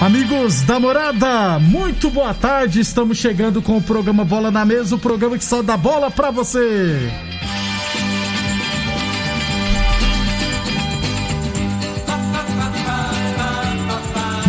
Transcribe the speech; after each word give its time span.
Amigos 0.00 0.62
da 0.62 0.80
morada, 0.80 1.58
muito 1.58 2.08
boa 2.08 2.32
tarde. 2.32 2.80
Estamos 2.80 3.18
chegando 3.18 3.60
com 3.60 3.76
o 3.76 3.82
programa 3.82 4.24
Bola 4.24 4.50
na 4.50 4.64
Mesa 4.64 4.94
o 4.94 4.98
programa 4.98 5.36
que 5.36 5.44
só 5.44 5.60
dá 5.60 5.76
bola 5.76 6.10
pra 6.10 6.30
você. 6.30 7.10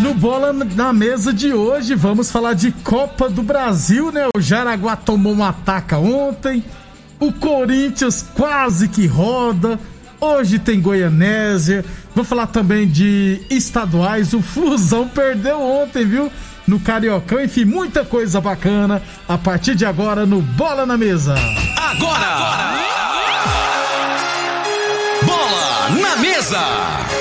No 0.02 0.14
Bola 0.14 0.54
na 0.54 0.94
Mesa 0.94 1.34
de 1.34 1.54
hoje, 1.54 1.96
vamos 1.96 2.32
falar 2.32 2.54
de 2.54 2.72
Copa 2.72 3.30
do 3.30 3.44
Brasil, 3.44 4.10
né? 4.10 4.30
O 4.36 4.40
Jaraguá 4.40 4.96
tomou 4.96 5.34
uma 5.34 5.50
ataca 5.50 5.98
ontem, 5.98 6.64
o 7.22 7.32
Corinthians 7.32 8.26
quase 8.34 8.90
que 8.90 9.06
roda. 9.06 9.80
Hoje 10.20 10.60
tem 10.60 10.82
Goianésia. 10.82 11.86
Vou 12.16 12.26
falar 12.26 12.48
também 12.48 12.88
de 12.88 13.42
estaduais. 13.50 14.34
O 14.34 14.42
Flusão 14.42 15.08
perdeu 15.08 15.62
ontem, 15.62 16.04
viu? 16.04 16.32
No 16.68 16.80
Cariocão. 16.80 17.40
Enfim, 17.40 17.64
muita 17.64 18.04
coisa 18.04 18.42
bacana. 18.42 19.02
A 19.28 19.38
partir 19.38 19.76
de 19.76 19.86
agora 19.86 20.26
no 20.26 20.42
Bola 20.42 20.86
na 20.86 20.98
Mesa. 20.98 21.36
Agora! 21.78 22.26
agora! 22.26 22.82
Bola 25.24 25.90
na 26.02 26.16
Mesa! 26.18 27.21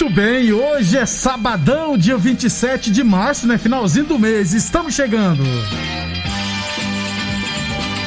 Muito 0.00 0.14
bem, 0.14 0.52
hoje 0.52 0.96
é 0.96 1.04
sabadão, 1.04 1.98
dia 1.98 2.16
27 2.16 2.88
de 2.88 3.02
março, 3.02 3.48
né? 3.48 3.58
Finalzinho 3.58 4.04
do 4.04 4.16
mês, 4.16 4.54
estamos 4.54 4.94
chegando. 4.94 5.42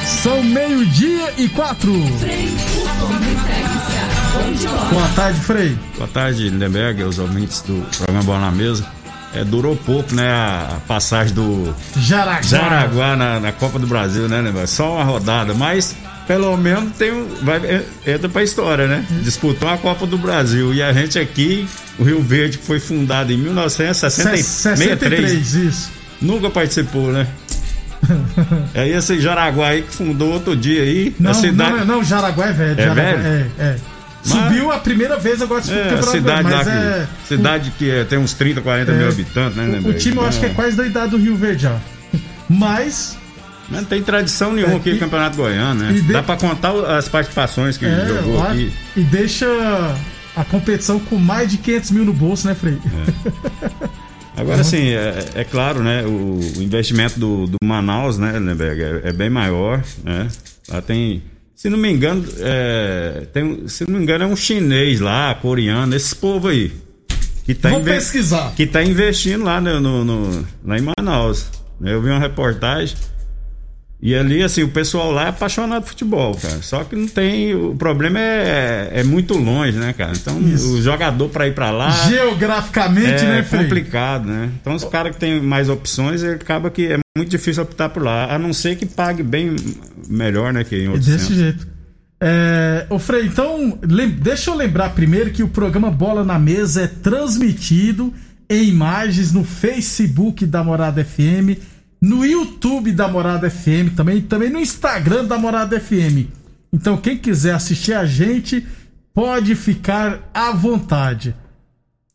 São 0.06 0.42
meio-dia 0.42 1.34
e 1.36 1.50
quatro. 1.50 1.92
Boa 4.90 5.08
tarde, 5.14 5.40
Frei. 5.40 5.78
Boa 5.98 6.08
tarde, 6.08 6.48
Lindenberg, 6.48 7.02
os 7.02 7.18
ouvintes 7.18 7.60
do 7.60 7.86
programa 7.98 8.22
Bola 8.24 8.40
na 8.40 8.50
Mesa. 8.50 8.86
É, 9.34 9.44
durou 9.44 9.76
pouco, 9.76 10.14
né, 10.14 10.30
a 10.30 10.78
passagem 10.88 11.34
do 11.34 11.74
Jaraguá, 11.94 12.40
Jaraguá 12.40 13.16
na, 13.16 13.38
na 13.38 13.52
Copa 13.52 13.78
do 13.78 13.86
Brasil, 13.86 14.30
né, 14.30 14.38
Lindenberg? 14.38 14.66
Só 14.66 14.94
uma 14.94 15.04
rodada, 15.04 15.52
mas 15.52 15.94
pelo 16.26 16.56
menos 16.56 16.92
tem 16.96 17.12
um, 17.12 17.26
vai, 17.42 17.84
entra 18.06 18.28
pra 18.28 18.42
história, 18.42 18.86
né? 18.86 19.04
Disputou 19.22 19.68
a 19.68 19.76
Copa 19.76 20.06
do 20.06 20.16
Brasil. 20.16 20.72
E 20.72 20.82
a 20.82 20.92
gente 20.92 21.18
aqui, 21.18 21.66
o 21.98 22.04
Rio 22.04 22.22
Verde, 22.22 22.58
que 22.58 22.66
foi 22.66 22.78
fundado 22.78 23.32
em 23.32 23.36
1963. 23.36 24.44
63, 24.44 25.54
isso. 25.54 25.90
Nunca 26.20 26.50
participou, 26.50 27.12
né? 27.12 27.26
é 28.74 28.88
esse 28.88 29.20
Jaraguá 29.20 29.68
aí 29.68 29.82
que 29.82 29.94
fundou 29.94 30.32
outro 30.32 30.56
dia 30.56 30.82
aí. 30.82 31.14
Não, 31.18 31.34
cidade... 31.34 31.78
não, 31.78 31.84
não, 31.84 32.04
Jaraguá 32.04 32.46
é 32.46 32.52
velho. 32.52 32.80
É 32.80 32.84
Jaraguá, 32.84 33.22
velho? 33.22 33.50
É, 33.58 33.62
é. 33.62 33.76
Subiu 34.22 34.70
a 34.70 34.78
primeira 34.78 35.18
vez, 35.18 35.42
agora 35.42 35.60
disputa 35.60 35.80
é, 35.80 35.98
o 35.98 36.02
cidade 36.04 36.42
mas 36.44 36.66
lá 36.66 36.72
é... 36.72 37.06
que, 37.06 37.28
Cidade 37.28 37.72
que 37.76 37.90
é, 37.90 38.04
tem 38.04 38.18
uns 38.18 38.32
30, 38.32 38.60
40 38.60 38.92
É. 38.92 38.94
mil 38.94 39.08
habitantes, 39.08 39.56
né? 39.56 39.80
O, 39.84 39.88
o 39.88 39.94
time 39.94 40.16
eu 40.16 40.24
acho 40.24 40.38
que 40.38 40.46
é 40.46 40.50
quase 40.50 40.76
da 40.76 40.86
idade 40.86 41.10
do 41.10 41.16
Rio 41.16 41.34
Verde 41.34 41.64
já. 41.64 41.76
Mas 42.48 43.18
Não 43.72 43.84
tem 43.84 44.02
tradição 44.02 44.52
nenhuma 44.52 44.74
É, 44.74 44.76
aqui 44.76 44.92
no 44.92 44.98
Campeonato 44.98 45.36
Goiano, 45.36 45.82
né? 45.84 45.92
de- 45.92 46.12
Dá 46.12 46.22
pra 46.22 46.36
contar 46.36 46.72
as 46.96 47.08
participações 47.08 47.76
que 47.76 47.84
é, 47.86 48.06
jogou 48.06 48.38
lá- 48.38 48.52
aqui. 48.52 48.72
e 48.96 49.00
deixa 49.02 49.46
a 50.36 50.44
competição 50.44 50.98
com 51.00 51.16
mais 51.16 51.50
de 51.50 51.58
500 51.58 51.90
mil 51.90 52.04
no 52.04 52.12
bolso, 52.12 52.46
né, 52.46 52.54
Frei? 52.54 52.78
Agora, 54.36 54.62
assim, 54.62 54.88
é, 54.88 55.24
é 55.34 55.44
claro, 55.44 55.82
né? 55.82 56.04
O, 56.06 56.40
o 56.58 56.62
investimento 56.62 57.18
do, 57.20 57.46
do 57.46 57.56
Manaus, 57.62 58.16
né, 58.18 58.32
Lindenberg, 58.38 58.82
é, 58.82 59.00
é 59.10 59.12
bem 59.12 59.28
maior, 59.28 59.82
né? 60.02 60.26
Lá 60.68 60.80
tem, 60.80 61.22
se 61.54 61.68
não 61.68 61.76
me 61.76 61.90
engano, 61.92 62.24
é, 62.38 63.26
tem, 63.32 63.68
se 63.68 63.84
não 63.86 63.98
me 63.98 64.02
engano, 64.02 64.24
é 64.24 64.26
um 64.26 64.34
chinês 64.36 65.00
lá, 65.00 65.34
coreano, 65.34 65.94
esse 65.94 66.16
povo 66.16 66.48
aí. 66.48 66.72
Que 67.44 67.54
tá, 67.54 67.68
Vou 67.70 67.80
pesquisar. 67.82 68.52
que 68.56 68.66
tá 68.66 68.82
investindo 68.82 69.44
lá, 69.44 69.60
no, 69.60 69.80
no- 69.80 70.04
no- 70.04 70.46
lá 70.64 70.78
em 70.78 70.82
Manaus. 70.96 71.46
Eu 71.82 72.00
vi 72.00 72.08
uma 72.08 72.20
reportagem. 72.20 72.96
E 74.04 74.16
ali, 74.16 74.42
assim, 74.42 74.64
o 74.64 74.68
pessoal 74.68 75.12
lá 75.12 75.26
é 75.26 75.28
apaixonado 75.28 75.82
por 75.84 75.90
futebol, 75.90 76.34
cara. 76.34 76.60
Só 76.60 76.82
que 76.82 76.96
não 76.96 77.06
tem. 77.06 77.54
O 77.54 77.76
problema 77.76 78.18
é, 78.18 78.90
é 78.94 79.04
muito 79.04 79.34
longe, 79.38 79.78
né, 79.78 79.92
cara? 79.92 80.12
Então, 80.16 80.40
Isso. 80.42 80.74
o 80.74 80.82
jogador 80.82 81.28
pra 81.28 81.46
ir 81.46 81.54
pra 81.54 81.70
lá. 81.70 81.88
Geograficamente, 82.08 83.22
É 83.24 83.28
né, 83.28 83.42
Frei? 83.44 83.62
complicado, 83.62 84.26
né? 84.26 84.50
Então 84.60 84.74
os 84.74 84.82
caras 84.84 85.12
que 85.14 85.20
têm 85.20 85.40
mais 85.40 85.68
opções, 85.68 86.20
ele 86.22 86.34
acaba 86.34 86.68
que 86.68 86.86
é 86.92 86.98
muito 87.16 87.30
difícil 87.30 87.62
optar 87.62 87.90
por 87.90 88.02
lá, 88.02 88.34
a 88.34 88.38
não 88.40 88.52
ser 88.52 88.74
que 88.76 88.86
pague 88.86 89.22
bem 89.22 89.54
melhor, 90.08 90.52
né, 90.52 90.64
que 90.64 90.74
em 90.76 90.86
É 90.86 90.88
outros 90.88 91.06
desse 91.06 91.18
centros. 91.26 91.38
jeito. 91.38 91.68
É, 92.20 92.86
ô 92.90 92.98
Frei, 92.98 93.26
então, 93.26 93.78
deixa 94.20 94.50
eu 94.50 94.56
lembrar 94.56 94.90
primeiro 94.90 95.30
que 95.30 95.42
o 95.44 95.48
programa 95.48 95.90
Bola 95.92 96.24
na 96.24 96.38
Mesa 96.40 96.82
é 96.82 96.86
transmitido 96.86 98.12
em 98.48 98.64
imagens 98.68 99.32
no 99.32 99.44
Facebook 99.44 100.44
da 100.46 100.62
Morada 100.64 101.04
FM, 101.04 101.56
no 102.02 102.26
YouTube 102.26 102.90
da 102.90 103.06
Morada 103.06 103.48
FM, 103.48 103.94
também, 103.94 104.20
também 104.20 104.50
no 104.50 104.58
Instagram 104.58 105.24
da 105.24 105.38
Morada 105.38 105.78
FM. 105.78 106.26
Então, 106.72 106.96
quem 106.96 107.16
quiser 107.16 107.54
assistir 107.54 107.92
a 107.92 108.04
gente, 108.04 108.66
pode 109.14 109.54
ficar 109.54 110.28
à 110.34 110.50
vontade. 110.50 111.32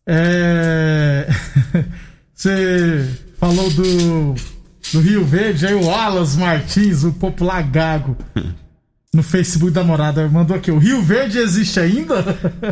É... 0.06 1.25
Você 2.36 3.10
falou 3.39 3.69
do, 3.72 4.36
do 4.92 5.00
Rio 5.00 5.24
Verde, 5.24 5.66
aí 5.66 5.74
o 5.74 5.90
Alas 5.90 6.36
Martins, 6.36 7.06
o 7.06 7.13
popular 7.13 7.63
gago, 7.63 8.18
no 9.13 9.24
Facebook 9.24 9.71
da 9.71 9.83
morada, 9.83 10.27
mandou 10.27 10.56
aqui: 10.56 10.69
o 10.69 10.77
Rio 10.77 11.01
Verde 11.01 11.38
existe 11.38 11.80
ainda? 11.80 12.24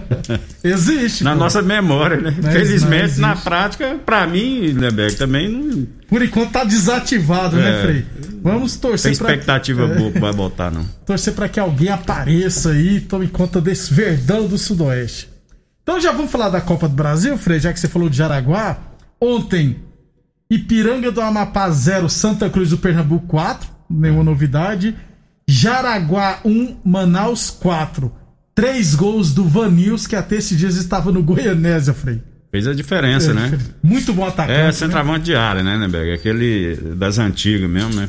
existe. 0.64 1.24
Na 1.24 1.32
pô. 1.34 1.40
nossa 1.40 1.62
memória, 1.62 2.18
né? 2.20 2.36
Mas 2.42 2.54
Felizmente, 2.54 3.20
na 3.20 3.36
prática, 3.36 3.98
pra 4.06 4.28
mim, 4.28 4.60
Lindenberg, 4.68 5.16
também 5.16 5.50
não 5.50 5.88
Por 6.08 6.22
enquanto 6.22 6.52
tá 6.52 6.64
desativado, 6.64 7.56
né, 7.56 7.80
É. 7.80 7.82
Frei? 7.84 8.06
Vamos 8.42 8.74
tem 8.74 8.82
torcer 8.82 9.18
pra, 9.18 9.32
expectativa 9.32 9.84
É. 9.84 9.96
boa 9.98 10.12
que 10.12 10.20
vai 10.20 10.34
voltar, 10.34 10.72
não. 10.72 10.86
torcer 11.06 11.34
pra 11.34 11.50
que 11.50 11.60
alguém 11.60 11.90
apareça 11.90 12.72
aí 12.72 12.98
e 12.98 13.02
tome 13.02 13.28
conta 13.28 13.60
desse 13.62 13.94
verdão 13.94 14.48
do 14.48 14.58
Sudoeste. 14.58 15.30
Então 15.82 16.00
já 16.02 16.12
vamos 16.12 16.32
falar 16.32 16.50
da 16.50 16.62
Copa 16.62 16.88
do 16.88 16.96
Brasil, 16.96 17.38
Frei, 17.38 17.60
já 17.60 17.72
que 17.72 17.80
você 17.80 17.88
falou 17.88 18.10
de 18.10 18.18
Jaraguá. 18.18 18.78
Ontem, 19.22 19.78
Ipiranga 20.50 21.12
do 21.12 21.22
Amapá 21.22 21.70
0, 21.70 22.10
Santa 22.10 22.50
Cruz 22.50 22.70
do 22.70 22.78
Pernambuco 22.78 23.26
4, 23.28 23.68
nenhuma 23.90 24.24
novidade. 24.24 24.96
Jaraguá 25.66 26.42
1, 26.46 26.78
Manaus 26.86 27.50
4. 27.50 28.12
Três 28.54 28.94
gols 28.94 29.34
do 29.34 29.44
Vanils, 29.44 30.06
que 30.06 30.16
até 30.16 30.36
esses 30.36 30.56
dias 30.56 30.76
estava 30.76 31.12
no 31.12 31.24
Goianésia, 31.24 31.92
Frei. 31.92 32.22
Fez 32.52 32.68
a 32.68 32.74
diferença, 32.74 33.34
né? 33.34 33.58
Muito 33.82 34.14
bom 34.14 34.26
atacante. 34.26 34.60
É 34.60 34.66
né? 34.66 34.72
centroavante 34.72 35.26
de 35.26 35.36
área, 35.36 35.64
né, 35.64 35.74
Lindenberg? 35.74 36.14
Aquele 36.14 36.76
das 36.96 37.18
antigas 37.18 37.68
mesmo, 37.68 37.96
né? 37.96 38.08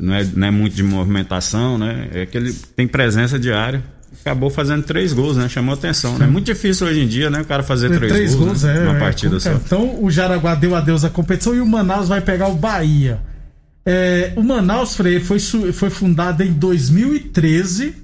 Não 0.00 0.14
é, 0.14 0.24
não 0.34 0.46
é 0.46 0.50
muito 0.50 0.74
de 0.74 0.82
movimentação, 0.82 1.78
né? 1.78 2.08
É 2.12 2.22
aquele 2.22 2.52
que 2.52 2.66
tem 2.68 2.86
presença 2.86 3.38
de 3.38 3.52
área. 3.52 3.82
Acabou 4.20 4.50
fazendo 4.50 4.82
três 4.82 5.12
gols, 5.12 5.36
né? 5.36 5.48
Chamou 5.48 5.74
atenção, 5.74 6.18
né? 6.18 6.26
Muito 6.26 6.46
difícil 6.46 6.86
hoje 6.86 7.00
em 7.00 7.06
dia, 7.06 7.28
né? 7.30 7.42
O 7.42 7.44
cara 7.44 7.62
fazer 7.62 7.92
É, 7.92 7.98
três, 7.98 8.34
gols, 8.34 8.62
né? 8.62 8.76
é, 8.76 8.80
numa 8.80 8.96
é, 8.96 8.98
partida 8.98 9.38
só. 9.38 9.52
Então 9.52 10.02
o 10.02 10.10
Jaraguá 10.10 10.54
deu 10.54 10.74
adeus 10.74 11.04
à 11.04 11.10
competição 11.10 11.54
e 11.54 11.60
o 11.60 11.66
Manaus 11.66 12.08
vai 12.08 12.20
pegar 12.20 12.48
o 12.48 12.54
Bahia. 12.54 13.20
É, 13.86 14.32
o 14.36 14.42
Manaus 14.42 14.96
Freire 14.96 15.22
foi, 15.22 15.38
foi 15.38 15.90
fundado 15.90 16.42
em 16.42 16.52
2013. 16.52 17.94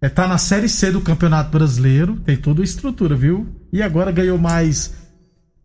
É, 0.00 0.08
tá 0.08 0.26
na 0.26 0.38
Série 0.38 0.68
C 0.68 0.90
do 0.90 1.00
Campeonato 1.00 1.50
Brasileiro, 1.50 2.16
tem 2.24 2.36
toda 2.36 2.62
a 2.62 2.64
estrutura, 2.64 3.16
viu? 3.16 3.46
E 3.72 3.82
agora 3.82 4.12
ganhou 4.12 4.38
mais 4.38 4.92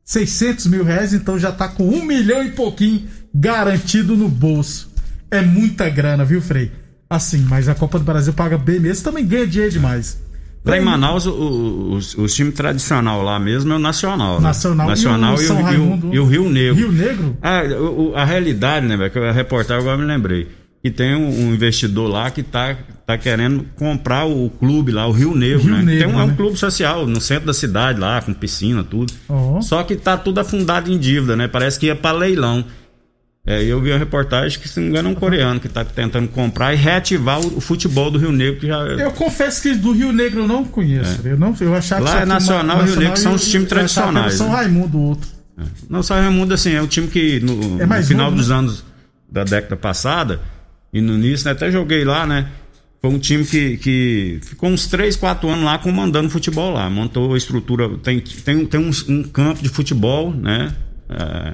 600 0.05 0.67
mil 0.67 0.83
reais, 0.83 1.13
então 1.13 1.37
já 1.37 1.51
tá 1.51 1.67
com 1.67 1.87
um 1.87 2.03
milhão 2.03 2.43
e 2.43 2.51
pouquinho 2.51 3.07
garantido 3.33 4.15
no 4.15 4.27
bolso. 4.27 4.89
É 5.29 5.41
muita 5.41 5.89
grana, 5.89 6.25
viu, 6.25 6.41
Frei? 6.41 6.71
Assim, 7.09 7.39
mas 7.39 7.67
a 7.67 7.75
Copa 7.75 7.99
do 7.99 8.05
Brasil 8.05 8.33
paga 8.33 8.57
bem 8.57 8.79
mesmo, 8.79 9.03
também 9.03 9.25
ganha 9.25 9.45
dinheiro 9.45 9.71
demais. 9.71 10.17
Lá 10.63 10.77
em 10.77 10.81
Manaus, 10.81 11.25
o, 11.25 11.93
os, 11.93 12.15
os 12.15 12.33
times 12.33 12.53
tradicional 12.53 13.23
lá 13.23 13.39
mesmo 13.39 13.71
é 13.71 13.75
o 13.75 13.79
Nacional. 13.79 14.39
Né? 14.39 14.47
Nacional, 14.47 14.87
Nacional 14.89 15.35
e, 15.41 15.47
o, 15.47 15.51
e, 15.51 15.77
o, 15.77 16.13
e, 16.13 16.19
o, 16.19 16.23
o 16.23 16.27
Rio 16.27 16.49
Negro. 16.49 16.75
Rio 16.75 16.91
Negro? 16.91 17.37
Ah, 17.41 17.61
o, 17.63 18.13
a 18.15 18.25
realidade, 18.25 18.85
né, 18.85 19.09
que 19.09 19.17
a 19.17 19.31
reportagem 19.31 19.81
agora 19.81 19.97
me 19.97 20.05
lembrei. 20.05 20.47
Que 20.81 20.89
tem 20.89 21.13
um, 21.13 21.27
um, 21.27 21.53
investidor 21.53 22.09
lá 22.09 22.31
que 22.31 22.41
tá, 22.41 22.77
tá 23.05 23.17
querendo 23.17 23.65
comprar 23.75 24.25
o 24.25 24.49
clube 24.49 24.93
lá, 24.93 25.07
o 25.07 25.11
Rio 25.11 25.35
Negro, 25.35 25.63
Rio 25.63 25.75
né? 25.75 25.83
Negro, 25.83 25.99
tem 25.99 26.07
um, 26.07 26.17
né? 26.17 26.21
é 26.21 26.23
um 26.23 26.27
né? 26.27 26.33
clube 26.37 26.57
social 26.57 27.05
no 27.05 27.19
centro 27.19 27.47
da 27.47 27.53
cidade 27.53 27.99
lá, 27.99 28.21
com 28.21 28.33
piscina, 28.33 28.81
tudo. 28.81 29.13
Oh. 29.27 29.61
Só 29.61 29.83
que 29.83 29.97
tá 29.97 30.15
tudo 30.15 30.39
afundado 30.39 30.91
em 30.91 30.97
dívida, 30.97 31.35
né? 31.35 31.47
Parece 31.49 31.77
que 31.77 31.87
ia 31.87 31.95
para 31.95 32.17
leilão. 32.17 32.63
É, 33.49 33.63
eu 33.63 33.81
vi 33.81 33.89
uma 33.89 33.97
reportagem 33.97 34.59
que, 34.59 34.69
se 34.69 34.79
não 34.79 34.83
me 34.83 34.91
engano, 34.91 35.09
é 35.09 35.11
um 35.11 35.15
coreano 35.15 35.59
que 35.59 35.65
está 35.65 35.83
tentando 35.83 36.27
comprar 36.27 36.71
e 36.71 36.77
reativar 36.77 37.41
o, 37.41 37.57
o, 37.57 37.59
futebol 37.59 38.11
do 38.11 38.19
Rio 38.19 38.31
Negro. 38.31 38.59
Que 38.59 38.67
já... 38.67 38.77
Eu 38.77 39.09
confesso 39.11 39.59
que 39.59 39.73
do 39.73 39.91
Rio 39.91 40.11
Negro 40.11 40.41
eu 40.41 40.47
não 40.47 40.63
conheço. 40.63 41.19
É. 41.27 41.31
Eu, 41.31 41.37
não, 41.39 41.55
eu 41.59 41.73
achava 41.73 42.05
Lá 42.05 42.21
é 42.21 42.25
Nacional 42.25 42.83
e 42.83 42.85
Rio 42.85 42.99
Negro, 42.99 43.17
são 43.17 43.33
os 43.33 43.49
times 43.49 43.67
tradicionais. 43.67 44.35
São 44.35 44.49
né? 44.49 44.55
Raimundo, 44.55 44.99
outro. 44.99 45.27
É. 45.59 45.63
Não, 45.89 46.03
São 46.03 46.15
Raimundo, 46.15 46.53
assim, 46.53 46.73
é 46.73 46.81
o 46.81 46.85
time 46.85 47.07
que 47.07 47.39
no, 47.39 47.81
é 47.81 47.87
no 47.87 48.03
final 48.03 48.25
novo, 48.25 48.37
dos 48.37 48.49
né? 48.49 48.55
anos 48.55 48.85
da 49.27 49.43
década 49.43 49.75
passada 49.75 50.41
e 50.93 51.01
no 51.01 51.15
início, 51.15 51.45
né, 51.45 51.51
até 51.53 51.71
joguei 51.71 52.05
lá, 52.05 52.27
né? 52.27 52.49
Foi 53.01 53.09
um 53.09 53.17
time 53.17 53.43
que, 53.45 53.77
que 53.77 54.39
ficou 54.43 54.69
uns 54.69 54.85
3, 54.85 55.15
4 55.15 55.49
anos 55.49 55.65
lá 55.65 55.79
comandando 55.79 56.29
futebol 56.29 56.71
lá. 56.71 56.87
Montou 56.87 57.33
a 57.33 57.37
estrutura, 57.37 57.89
tem, 57.97 58.19
tem, 58.19 58.63
tem 58.67 58.79
um, 58.79 58.91
um 59.07 59.23
campo 59.23 59.63
de 59.63 59.69
futebol, 59.69 60.31
né? 60.31 60.75
É, 61.09 61.53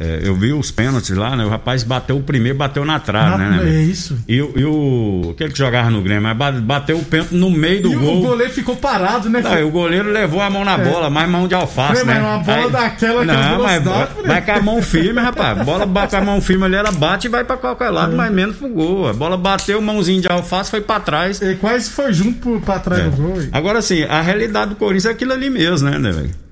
É, 0.00 0.20
eu 0.22 0.36
vi 0.36 0.52
os 0.52 0.70
pênaltis 0.70 1.10
lá, 1.16 1.34
né? 1.34 1.44
O 1.44 1.48
rapaz 1.48 1.82
bateu 1.82 2.16
o 2.16 2.22
primeiro, 2.22 2.56
bateu 2.56 2.84
na 2.84 3.00
trave, 3.00 3.36
na, 3.36 3.50
né, 3.50 3.64
né? 3.64 3.68
É 3.68 3.82
isso. 3.82 4.16
E, 4.28 4.36
e 4.36 4.64
o. 4.64 5.30
Aquele 5.32 5.50
que 5.50 5.58
jogava 5.58 5.90
no 5.90 6.00
Grêmio, 6.00 6.22
mas 6.22 6.60
bateu 6.60 6.98
o 6.98 7.04
pênalti 7.04 7.34
no 7.34 7.50
meio 7.50 7.82
do 7.82 7.92
e 7.92 7.96
gol. 7.96 8.18
O 8.18 8.22
goleiro 8.28 8.52
ficou 8.52 8.76
parado, 8.76 9.28
né? 9.28 9.40
Não, 9.40 9.66
o 9.66 9.70
goleiro 9.72 10.12
levou 10.12 10.40
a 10.40 10.48
mão 10.48 10.64
na 10.64 10.74
é. 10.74 10.84
bola, 10.84 11.10
mais 11.10 11.28
mão 11.28 11.48
de 11.48 11.54
alface, 11.56 12.06
né? 12.06 12.14
Mas 12.14 12.22
uma 12.22 12.38
bola 12.38 12.66
Aí, 12.66 12.70
daquela 12.70 13.24
Não, 13.24 13.62
mas 13.64 13.82
vai 14.24 14.40
com 14.40 14.52
a 14.52 14.60
mão 14.60 14.80
firme, 14.82 15.20
rapaz. 15.20 15.64
Bola 15.64 15.84
com 15.84 16.16
a 16.16 16.20
mão 16.20 16.40
firme 16.40 16.64
ali, 16.66 16.76
ela 16.76 16.92
bate 16.92 17.26
e 17.26 17.30
vai 17.30 17.42
pra 17.42 17.56
qualquer 17.56 17.90
lado, 17.90 18.12
é. 18.12 18.16
mas 18.16 18.30
menos 18.30 18.54
pro 18.54 18.68
gol. 18.68 19.08
A 19.08 19.12
bola 19.12 19.36
bateu, 19.36 19.82
mãozinho 19.82 20.22
de 20.22 20.28
alface, 20.30 20.70
foi 20.70 20.80
pra 20.80 21.00
trás. 21.00 21.42
E 21.42 21.56
quase 21.56 21.90
foi 21.90 22.12
junto 22.12 22.38
pro, 22.38 22.60
pra 22.60 22.78
trás 22.78 23.00
é. 23.00 23.08
do 23.08 23.16
gol. 23.16 23.38
Agora 23.50 23.82
sim, 23.82 24.04
a 24.04 24.20
realidade 24.20 24.70
do 24.70 24.76
Corinthians 24.76 25.06
é 25.06 25.10
aquilo 25.10 25.32
ali 25.32 25.50
mesmo, 25.50 25.90
né, 25.90 25.98
né, 25.98 26.12
velho? 26.12 26.47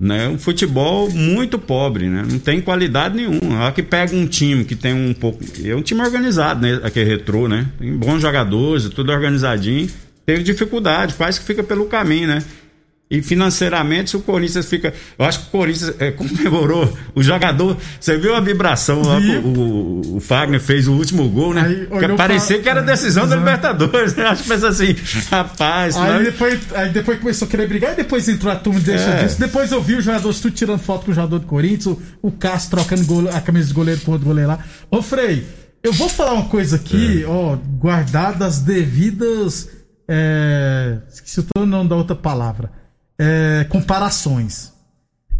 Né? 0.00 0.28
Um 0.28 0.38
futebol 0.38 1.10
muito 1.10 1.58
pobre, 1.58 2.08
né? 2.08 2.24
Não 2.30 2.38
tem 2.38 2.60
qualidade 2.60 3.16
nenhuma. 3.16 3.66
A 3.66 3.72
que 3.72 3.82
pega 3.82 4.14
um 4.14 4.26
time 4.26 4.64
que 4.64 4.76
tem 4.76 4.94
um 4.94 5.12
pouco, 5.12 5.42
é 5.64 5.74
um 5.74 5.82
time 5.82 6.00
organizado, 6.00 6.60
né? 6.60 6.80
Aqui 6.84 7.00
é 7.00 7.04
retrô, 7.04 7.48
né? 7.48 7.66
Tem 7.78 7.96
bons 7.96 8.20
jogadores, 8.20 8.88
tudo 8.90 9.10
organizadinho. 9.10 9.90
Teve 10.24 10.42
dificuldade, 10.42 11.14
quase 11.14 11.40
que 11.40 11.46
fica 11.46 11.62
pelo 11.62 11.86
caminho, 11.86 12.28
né? 12.28 12.44
E 13.10 13.22
financeiramente, 13.22 14.18
o 14.18 14.20
Corinthians 14.20 14.66
fica. 14.66 14.92
Eu 15.18 15.24
acho 15.24 15.40
que 15.40 15.46
o 15.46 15.50
Corinthians 15.50 15.94
é, 15.98 16.10
comemorou 16.12 16.92
o 17.14 17.22
jogador. 17.22 17.78
Você 17.98 18.18
viu 18.18 18.34
a 18.34 18.40
vibração 18.40 19.00
lá? 19.02 19.18
O, 19.18 20.16
o, 20.16 20.20
Fagner 20.20 20.60
fez 20.60 20.86
o 20.86 20.92
último 20.92 21.26
gol, 21.30 21.54
né? 21.54 21.88
Aí, 21.90 22.16
parecia 22.16 22.56
pra... 22.56 22.62
que 22.62 22.68
era 22.68 22.82
decisão 22.82 23.26
da 23.26 23.36
Libertadores. 23.36 24.14
Né? 24.14 24.26
Acho 24.26 24.42
que 24.42 24.50
pensa 24.50 24.68
assim, 24.68 24.94
rapaz. 25.30 25.96
Aí, 25.96 26.12
mas... 26.12 26.24
depois, 26.24 26.60
aí 26.74 26.90
depois 26.90 27.18
começou 27.18 27.48
a 27.48 27.50
querer 27.50 27.66
brigar 27.66 27.94
e 27.94 27.96
depois 27.96 28.28
entrou 28.28 28.52
a 28.52 28.56
turma 28.56 28.78
e 28.78 28.82
deixou 28.82 29.10
é. 29.10 29.24
disso. 29.24 29.40
Depois 29.40 29.72
eu 29.72 29.80
vi 29.80 29.94
os 29.94 30.04
jogadores 30.04 30.40
tudo 30.40 30.54
tirando 30.54 30.78
foto 30.78 31.06
com 31.06 31.12
o 31.12 31.14
jogador 31.14 31.38
do 31.38 31.46
Corinthians, 31.46 31.86
o, 31.86 32.02
o 32.20 32.30
Castro 32.30 32.76
trocando 32.76 33.06
gole, 33.06 33.30
a 33.30 33.40
camisa 33.40 33.68
de 33.68 33.74
goleiro 33.74 34.02
com 34.02 34.10
o 34.10 34.14
outro 34.14 34.28
goleiro 34.28 34.50
lá. 34.50 34.58
Ô, 34.90 35.00
Frei, 35.00 35.46
eu 35.82 35.94
vou 35.94 36.10
falar 36.10 36.34
uma 36.34 36.48
coisa 36.48 36.76
aqui, 36.76 37.22
é. 37.22 37.26
ó, 37.26 37.56
guardadas 37.56 38.58
devidas. 38.58 39.70
É... 40.06 40.98
Esqueci 41.10 41.42
o 41.56 41.64
nome 41.64 41.88
da 41.88 41.96
outra 41.96 42.14
palavra 42.14 42.77
é, 43.18 43.66
comparações. 43.68 44.72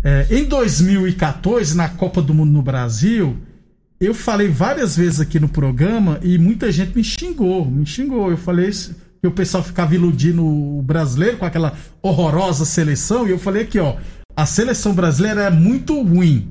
É, 0.02 0.26
em 0.30 0.44
2014, 0.44 1.76
na 1.76 1.88
Copa 1.88 2.20
do 2.20 2.34
Mundo 2.34 2.52
no 2.52 2.62
Brasil, 2.62 3.36
eu 4.00 4.14
falei 4.14 4.48
várias 4.48 4.96
vezes 4.96 5.20
aqui 5.20 5.40
no 5.40 5.48
programa 5.48 6.18
e 6.22 6.38
muita 6.38 6.70
gente 6.70 6.94
me 6.94 7.02
xingou, 7.02 7.64
me 7.64 7.84
xingou. 7.84 8.30
Eu 8.30 8.36
falei 8.36 8.70
que 8.70 9.26
o 9.26 9.32
pessoal 9.32 9.62
ficava 9.62 9.94
iludindo 9.94 10.44
o 10.44 10.82
brasileiro 10.82 11.38
com 11.38 11.44
aquela 11.44 11.72
horrorosa 12.00 12.64
seleção 12.64 13.26
e 13.26 13.30
eu 13.30 13.38
falei 13.38 13.62
aqui, 13.62 13.78
ó, 13.78 13.96
a 14.36 14.46
seleção 14.46 14.94
brasileira 14.94 15.42
é 15.42 15.50
muito 15.50 16.00
ruim. 16.00 16.48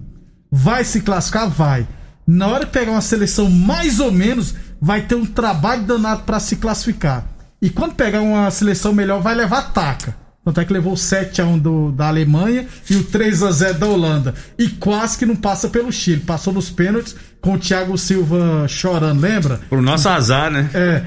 Vai 0.51 0.83
se 0.83 1.01
classificar? 1.01 1.49
Vai. 1.49 1.87
Na 2.25 2.47
hora 2.47 2.65
de 2.65 2.71
pegar 2.71 2.91
uma 2.91 3.01
seleção 3.01 3.49
mais 3.49 4.01
ou 4.01 4.11
menos, 4.11 4.53
vai 4.81 5.01
ter 5.01 5.15
um 5.15 5.25
trabalho 5.25 5.83
danado 5.83 6.23
para 6.23 6.41
se 6.41 6.57
classificar. 6.57 7.25
E 7.61 7.69
quando 7.69 7.95
pegar 7.95 8.21
uma 8.21 8.51
seleção 8.51 8.91
melhor, 8.91 9.21
vai 9.21 9.33
levar 9.33 9.71
taca. 9.71 10.26
Tanto 10.47 10.61
é 10.61 10.65
que 10.65 10.71
levou 10.71 10.93
o 10.93 10.95
7x1 10.95 11.59
do, 11.59 11.91
da 11.91 12.07
Alemanha 12.07 12.65
e 12.89 12.95
o 12.95 13.03
3x0 13.03 13.73
da 13.73 13.85
Holanda. 13.85 14.33
E 14.57 14.69
quase 14.69 15.17
que 15.17 15.25
não 15.25 15.35
passa 15.35 15.67
pelo 15.67 15.91
Chile. 15.91 16.21
Passou 16.21 16.53
nos 16.53 16.69
pênaltis 16.69 17.17
com 17.47 17.53
o 17.53 17.57
Thiago 17.57 17.97
Silva 17.97 18.67
chorando, 18.67 19.21
lembra? 19.21 19.61
Pro 19.69 19.81
nosso 19.81 20.09
azar, 20.09 20.51
né? 20.51 20.69
É. 20.73 21.01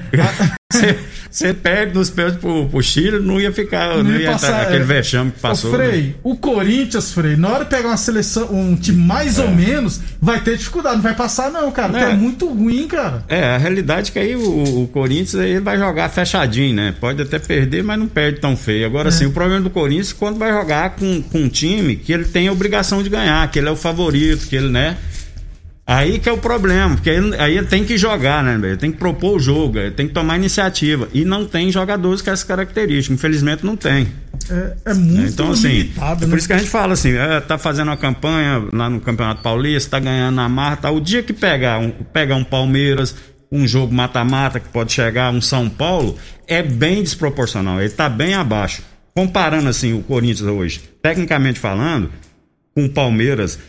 Você 1.29 1.53
perde 1.53 1.93
nos 1.93 2.09
pênaltis 2.09 2.39
pro, 2.39 2.67
pro 2.67 2.81
Chile, 2.81 3.19
não 3.19 3.39
ia 3.39 3.51
ficar, 3.51 3.97
não, 3.97 4.05
não 4.05 4.11
ia, 4.13 4.21
ia 4.21 4.31
passar, 4.31 4.63
aquele 4.63 4.81
é, 4.81 4.85
vexame 4.85 5.29
que 5.29 5.39
passou. 5.39 5.69
O 5.69 5.75
Frei, 5.75 6.01
né? 6.01 6.13
o 6.23 6.35
Corinthians, 6.35 7.11
Frei, 7.11 7.35
na 7.35 7.47
hora 7.47 7.63
de 7.63 7.69
pegar 7.69 7.89
uma 7.89 7.97
seleção, 7.97 8.51
um 8.51 8.75
time 8.75 8.97
mais 8.97 9.37
é. 9.37 9.43
ou 9.43 9.51
menos, 9.51 10.01
vai 10.19 10.39
ter 10.39 10.57
dificuldade, 10.57 10.95
não 10.95 11.03
vai 11.03 11.13
passar 11.13 11.51
não, 11.51 11.71
cara, 11.71 11.99
é. 11.99 12.11
é 12.11 12.15
muito 12.15 12.47
ruim, 12.47 12.87
cara. 12.87 13.23
É, 13.29 13.43
a 13.43 13.57
realidade 13.57 14.09
é 14.09 14.13
que 14.13 14.17
aí 14.17 14.35
o, 14.35 14.81
o 14.81 14.87
Corinthians 14.87 15.35
aí 15.35 15.59
vai 15.59 15.77
jogar 15.77 16.09
fechadinho, 16.09 16.73
né? 16.73 16.95
Pode 16.99 17.21
até 17.21 17.37
perder, 17.37 17.83
mas 17.83 17.99
não 17.99 18.07
perde 18.07 18.39
tão 18.39 18.57
feio. 18.57 18.87
Agora 18.87 19.09
é. 19.09 19.11
sim, 19.11 19.27
o 19.27 19.31
problema 19.31 19.61
do 19.61 19.69
Corinthians 19.69 20.11
é 20.11 20.15
quando 20.17 20.39
vai 20.39 20.51
jogar 20.51 20.95
com, 20.95 21.21
com 21.21 21.37
um 21.37 21.49
time 21.49 21.97
que 21.97 22.11
ele 22.11 22.25
tem 22.25 22.47
a 22.47 22.51
obrigação 22.51 23.03
de 23.03 23.09
ganhar, 23.09 23.47
que 23.51 23.59
ele 23.59 23.67
é 23.67 23.71
o 23.71 23.75
favorito, 23.75 24.47
que 24.47 24.55
ele, 24.55 24.69
né? 24.69 24.97
Aí 25.91 26.19
que 26.19 26.29
é 26.29 26.31
o 26.31 26.37
problema, 26.37 26.95
porque 26.95 27.09
aí, 27.09 27.19
aí 27.37 27.57
ele 27.57 27.67
tem 27.67 27.83
que 27.83 27.97
jogar, 27.97 28.41
né, 28.41 28.57
velho? 28.57 28.77
Tem 28.77 28.91
que 28.91 28.97
propor 28.97 29.35
o 29.35 29.39
jogo, 29.39 29.77
ele 29.77 29.91
tem 29.91 30.07
que 30.07 30.13
tomar 30.13 30.37
iniciativa. 30.37 31.09
E 31.13 31.25
não 31.25 31.45
tem 31.45 31.69
jogadores 31.69 32.21
com 32.21 32.31
essa 32.31 32.45
característica, 32.45 33.13
infelizmente 33.13 33.65
não 33.65 33.75
tem. 33.75 34.07
É, 34.49 34.91
é 34.91 34.93
muito 34.93 35.33
Então, 35.33 35.51
assim, 35.51 35.67
limitado, 35.67 36.23
é 36.23 36.27
por 36.27 36.33
né? 36.33 36.37
isso 36.37 36.47
que 36.47 36.53
a 36.53 36.57
gente 36.57 36.69
fala 36.69 36.93
assim, 36.93 37.11
é, 37.11 37.41
tá 37.41 37.57
fazendo 37.57 37.89
uma 37.89 37.97
campanha 37.97 38.63
lá 38.71 38.89
no 38.89 39.01
Campeonato 39.01 39.41
Paulista, 39.41 39.91
tá 39.91 39.99
ganhando 39.99 40.35
na 40.35 40.47
marra, 40.47 40.89
o 40.91 41.01
dia 41.01 41.21
que 41.21 41.33
pegar 41.33 41.79
um, 41.79 41.91
pegar 41.91 42.35
um 42.35 42.43
Palmeiras, 42.43 43.13
um 43.51 43.67
jogo 43.67 43.93
mata-mata 43.93 44.61
que 44.61 44.69
pode 44.69 44.93
chegar, 44.93 45.29
um 45.29 45.41
São 45.41 45.69
Paulo, 45.69 46.17
é 46.47 46.63
bem 46.63 47.03
desproporcional, 47.03 47.81
ele 47.81 47.89
tá 47.89 48.07
bem 48.07 48.33
abaixo. 48.33 48.81
Comparando 49.13 49.67
assim 49.67 49.91
o 49.91 50.01
Corinthians 50.01 50.47
hoje, 50.47 50.81
tecnicamente 51.01 51.59
falando, 51.59 52.09
com 52.73 52.85
o 52.85 52.89
Palmeiras, 52.89 53.59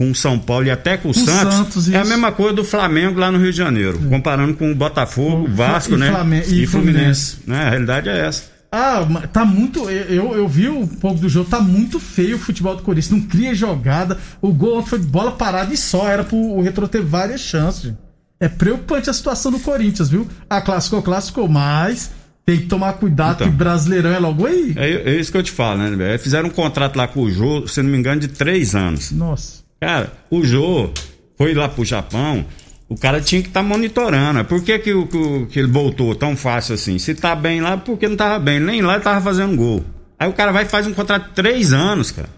com 0.00 0.10
o 0.10 0.14
São 0.14 0.38
Paulo 0.38 0.64
e 0.64 0.70
até 0.70 0.96
com 0.96 1.08
o 1.08 1.10
o 1.10 1.14
Santos, 1.14 1.54
Santos, 1.54 1.92
é 1.92 1.98
a 1.98 2.04
mesma 2.06 2.32
coisa 2.32 2.54
do 2.54 2.64
Flamengo 2.64 3.20
lá 3.20 3.30
no 3.30 3.36
Rio 3.36 3.50
de 3.52 3.58
Janeiro, 3.58 3.98
comparando 4.08 4.54
com 4.54 4.72
o 4.72 4.74
Botafogo, 4.74 5.44
O 5.44 5.54
Vasco, 5.54 5.92
e 5.92 5.98
né? 5.98 6.10
Flamengo- 6.10 6.46
e 6.48 6.66
Fluminense. 6.66 7.36
né? 7.46 7.64
A 7.66 7.70
realidade 7.70 8.08
é 8.08 8.26
essa. 8.26 8.44
Ah, 8.72 9.06
tá 9.30 9.44
muito. 9.44 9.90
Eu, 9.90 10.34
eu 10.34 10.48
vi 10.48 10.70
um 10.70 10.86
pouco 10.86 11.20
do 11.20 11.28
jogo, 11.28 11.50
tá 11.50 11.60
muito 11.60 12.00
feio 12.00 12.36
o 12.36 12.38
futebol 12.38 12.74
do 12.76 12.82
Corinthians. 12.82 13.10
Não 13.10 13.20
cria 13.28 13.54
jogada. 13.54 14.16
O 14.40 14.52
gol 14.54 14.82
foi 14.86 14.98
bola 15.00 15.32
parada 15.32 15.74
e 15.74 15.76
só. 15.76 16.08
Era 16.08 16.24
pro 16.24 16.36
o 16.38 16.62
Retro 16.62 16.88
ter 16.88 17.02
várias 17.02 17.40
chances. 17.42 17.92
É 18.38 18.48
preocupante 18.48 19.10
a 19.10 19.12
situação 19.12 19.52
do 19.52 19.58
Corinthians, 19.60 20.08
viu? 20.08 20.26
A 20.48 20.62
classificou, 20.62 21.02
classificou, 21.02 21.46
mas 21.48 22.10
tem 22.46 22.56
que 22.58 22.66
tomar 22.66 22.94
cuidado 22.94 23.34
Então. 23.42 23.50
que 23.50 23.54
Brasileirão 23.54 24.10
é 24.14 24.18
logo 24.18 24.46
aí. 24.46 24.72
É, 24.76 25.10
é 25.10 25.16
isso 25.20 25.30
que 25.30 25.36
eu 25.36 25.42
te 25.42 25.50
falo, 25.50 25.78
né? 25.90 26.16
Fizeram 26.16 26.48
um 26.48 26.52
contrato 26.52 26.96
lá 26.96 27.06
com 27.06 27.20
o 27.22 27.30
Jô, 27.30 27.66
se 27.66 27.82
não 27.82 27.90
me 27.90 27.98
engano, 27.98 28.20
de 28.20 28.28
três 28.28 28.74
anos. 28.74 29.10
Nossa. 29.12 29.59
Cara, 29.80 30.12
o 30.30 30.44
Jô 30.44 30.90
foi 31.38 31.54
lá 31.54 31.68
pro 31.68 31.84
Japão, 31.84 32.44
o 32.88 32.96
cara 32.96 33.20
tinha 33.20 33.40
que 33.40 33.48
estar 33.48 33.62
monitorando. 33.62 34.44
Por 34.44 34.62
que, 34.62 34.78
que, 34.78 34.92
que 35.06 35.46
que 35.46 35.58
ele 35.58 35.68
voltou 35.68 36.14
tão 36.14 36.36
fácil 36.36 36.74
assim? 36.74 36.98
Se 36.98 37.14
tá 37.14 37.34
bem 37.34 37.60
lá, 37.60 37.76
porque 37.76 38.08
não 38.08 38.16
tava 38.16 38.38
bem. 38.38 38.60
Nem 38.60 38.82
lá 38.82 38.94
ele 38.94 39.02
tava 39.04 39.20
fazendo 39.20 39.56
gol. 39.56 39.84
Aí 40.18 40.28
o 40.28 40.32
cara 40.34 40.52
vai 40.52 40.64
e 40.64 40.68
faz 40.68 40.86
um 40.86 40.92
contrato 40.92 41.28
de 41.28 41.34
três 41.34 41.72
anos, 41.72 42.10
cara. 42.10 42.28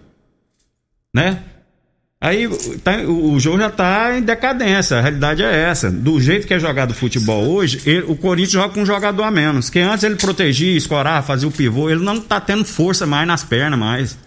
Né? 1.13 1.39
Aí 2.21 2.47
tá- 2.81 2.99
o 2.99 3.33
o 3.33 3.39
jogo 3.41 3.57
já 3.57 3.69
tá 3.69 4.17
em 4.17 4.21
decadência, 4.21 4.97
a 4.97 5.01
realidade 5.01 5.43
é 5.43 5.53
essa. 5.69 5.91
Do 5.91 6.21
jeito 6.21 6.47
que 6.47 6.53
é 6.53 6.59
jogado 6.59 6.93
futebol 6.93 7.43
hoje, 7.45 7.81
ele- 7.85 8.05
o 8.07 8.15
Corinthians 8.15 8.53
joga 8.53 8.73
com 8.73 8.81
um 8.81 8.85
jogador 8.85 9.23
a 9.23 9.31
menos. 9.31 9.69
Que 9.69 9.79
antes 9.79 10.05
ele 10.05 10.15
protegia, 10.15 10.77
escorava, 10.77 11.25
fazia 11.27 11.47
o 11.47 11.51
pivô, 11.51 11.89
ele 11.89 12.01
não 12.01 12.21
tá 12.21 12.39
tendo 12.39 12.63
força 12.63 13.05
mais 13.05 13.27
nas 13.27 13.43
pernas 13.43 13.77
mais. 13.77 14.17